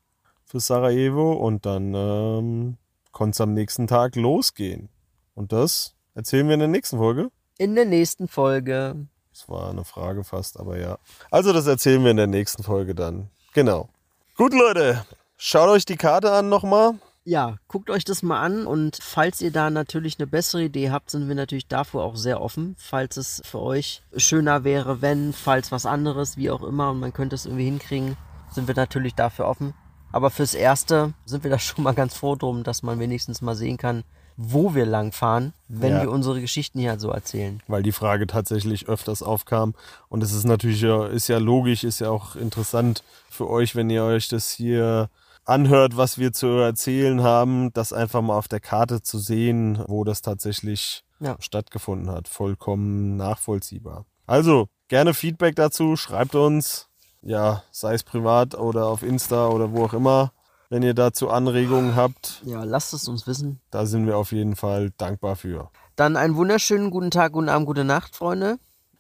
für 0.44 0.58
Sarajevo 0.60 1.32
und 1.34 1.66
dann 1.66 1.94
ähm, 1.94 2.76
konnte 3.12 3.36
es 3.36 3.40
am 3.40 3.54
nächsten 3.54 3.86
Tag 3.86 4.16
losgehen. 4.16 4.88
Und 5.34 5.52
das 5.52 5.94
erzählen 6.14 6.46
wir 6.46 6.54
in 6.54 6.60
der 6.60 6.68
nächsten 6.68 6.98
Folge. 6.98 7.30
In 7.58 7.74
der 7.74 7.84
nächsten 7.84 8.28
Folge. 8.28 9.06
Das 9.32 9.48
war 9.48 9.70
eine 9.70 9.84
Frage 9.84 10.24
fast, 10.24 10.58
aber 10.58 10.78
ja. 10.78 10.98
Also 11.30 11.52
das 11.52 11.66
erzählen 11.66 12.02
wir 12.02 12.10
in 12.10 12.16
der 12.16 12.26
nächsten 12.26 12.62
Folge 12.62 12.94
dann. 12.94 13.30
Genau. 13.54 13.88
Gut, 14.36 14.52
Leute. 14.52 15.04
Schaut 15.36 15.68
euch 15.68 15.84
die 15.84 15.96
Karte 15.96 16.32
an 16.32 16.48
nochmal. 16.48 16.94
Ja, 17.24 17.56
guckt 17.68 17.90
euch 17.90 18.04
das 18.04 18.22
mal 18.22 18.40
an 18.40 18.66
und 18.66 18.98
falls 19.00 19.40
ihr 19.40 19.52
da 19.52 19.68
natürlich 19.68 20.18
eine 20.18 20.26
bessere 20.26 20.64
Idee 20.64 20.90
habt, 20.90 21.10
sind 21.10 21.28
wir 21.28 21.34
natürlich 21.34 21.68
dafür 21.68 22.02
auch 22.02 22.16
sehr 22.16 22.40
offen. 22.40 22.76
Falls 22.78 23.18
es 23.18 23.42
für 23.44 23.60
euch 23.60 24.02
schöner 24.16 24.64
wäre, 24.64 25.02
wenn, 25.02 25.32
falls 25.32 25.70
was 25.70 25.84
anderes, 25.84 26.36
wie 26.38 26.50
auch 26.50 26.62
immer, 26.62 26.90
und 26.90 27.00
man 27.00 27.12
könnte 27.12 27.34
es 27.34 27.44
irgendwie 27.44 27.66
hinkriegen, 27.66 28.16
sind 28.50 28.68
wir 28.68 28.74
natürlich 28.74 29.14
dafür 29.14 29.46
offen. 29.46 29.74
Aber 30.12 30.30
fürs 30.30 30.54
Erste 30.54 31.12
sind 31.24 31.44
wir 31.44 31.50
da 31.50 31.58
schon 31.58 31.84
mal 31.84 31.92
ganz 31.94 32.14
froh 32.14 32.36
drum, 32.36 32.62
dass 32.64 32.82
man 32.82 32.98
wenigstens 32.98 33.42
mal 33.42 33.54
sehen 33.54 33.76
kann, 33.76 34.04
wo 34.36 34.74
wir 34.74 34.86
lang 34.86 35.12
fahren, 35.12 35.52
wenn 35.68 35.92
Ja. 35.94 36.02
wir 36.02 36.10
unsere 36.10 36.40
Geschichten 36.40 36.78
hier 36.78 36.98
so 36.98 37.10
erzählen. 37.10 37.62
Weil 37.68 37.82
die 37.82 37.92
Frage 37.92 38.26
tatsächlich 38.26 38.88
öfters 38.88 39.22
aufkam. 39.22 39.74
Und 40.08 40.22
es 40.22 40.32
ist 40.32 40.44
natürlich 40.44 40.80
ja, 40.80 41.06
ist 41.06 41.28
ja 41.28 41.38
logisch, 41.38 41.84
ist 41.84 42.00
ja 42.00 42.10
auch 42.10 42.36
interessant 42.36 43.04
für 43.28 43.48
euch, 43.50 43.76
wenn 43.76 43.90
ihr 43.90 44.02
euch 44.04 44.28
das 44.28 44.50
hier 44.50 45.10
anhört, 45.44 45.96
was 45.96 46.16
wir 46.18 46.32
zu 46.32 46.46
erzählen 46.46 47.22
haben, 47.22 47.72
das 47.72 47.92
einfach 47.92 48.22
mal 48.22 48.36
auf 48.36 48.48
der 48.48 48.60
Karte 48.60 49.02
zu 49.02 49.18
sehen, 49.18 49.82
wo 49.88 50.04
das 50.04 50.22
tatsächlich 50.22 51.02
Ja. 51.18 51.36
stattgefunden 51.40 52.10
hat. 52.10 52.28
Vollkommen 52.28 53.16
nachvollziehbar. 53.16 54.06
Also, 54.26 54.68
gerne 54.88 55.12
Feedback 55.12 55.56
dazu, 55.56 55.96
schreibt 55.96 56.34
uns, 56.34 56.88
ja, 57.22 57.62
sei 57.70 57.94
es 57.94 58.02
privat 58.02 58.54
oder 58.54 58.86
auf 58.86 59.02
Insta 59.02 59.48
oder 59.48 59.72
wo 59.72 59.84
auch 59.84 59.92
immer. 59.94 60.32
Wenn 60.68 60.82
ihr 60.82 60.94
dazu 60.94 61.28
Anregungen 61.30 61.96
habt, 61.96 62.42
Ja, 62.44 62.62
lasst 62.62 62.94
es 62.94 63.08
uns 63.08 63.26
wissen. 63.26 63.60
da 63.70 63.86
sind 63.86 64.06
wir 64.06 64.16
auf 64.16 64.30
jeden 64.32 64.54
Fall 64.54 64.90
dankbar 64.98 65.34
für. 65.36 65.70
Dann 65.96 66.16
einen 66.16 66.36
wunderschönen 66.36 66.90
guten 66.90 67.10
Tag, 67.10 67.32
guten 67.32 67.48
Abend, 67.48 67.66
gute 67.66 67.84
Nacht, 67.84 68.14
Freunde. 68.14 68.58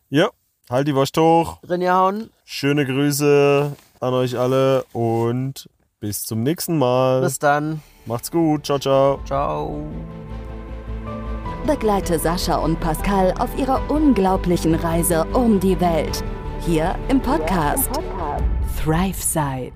Ja, 0.08 0.28
halt 0.68 0.88
die 0.88 0.94
Wurst 0.96 1.16
hoch. 1.16 1.58
Rinjahauen, 1.68 2.30
Schöne 2.44 2.84
Grüße 2.86 3.70
an 4.00 4.14
euch 4.14 4.36
alle 4.38 4.84
und 4.92 5.68
bis 6.00 6.24
zum 6.24 6.42
nächsten 6.42 6.76
Mal. 6.78 7.20
bis 7.20 7.38
dann. 7.38 7.80
Macht's 8.06 8.30
gut. 8.32 8.66
Ciao, 8.66 8.78
ciao. 8.80 9.20
Ciao. 9.24 9.84
Begleite 11.66 12.18
Sascha 12.18 12.56
und 12.56 12.80
Pascal 12.80 13.32
auf 13.38 13.56
ihrer 13.56 13.88
unglaublichen 13.90 14.74
Reise 14.74 15.24
um 15.34 15.60
die 15.60 15.78
Welt. 15.80 16.24
Hier 16.66 16.94
im 17.08 17.20
Podcast 17.20 17.88
ThriveSide. 18.84 19.72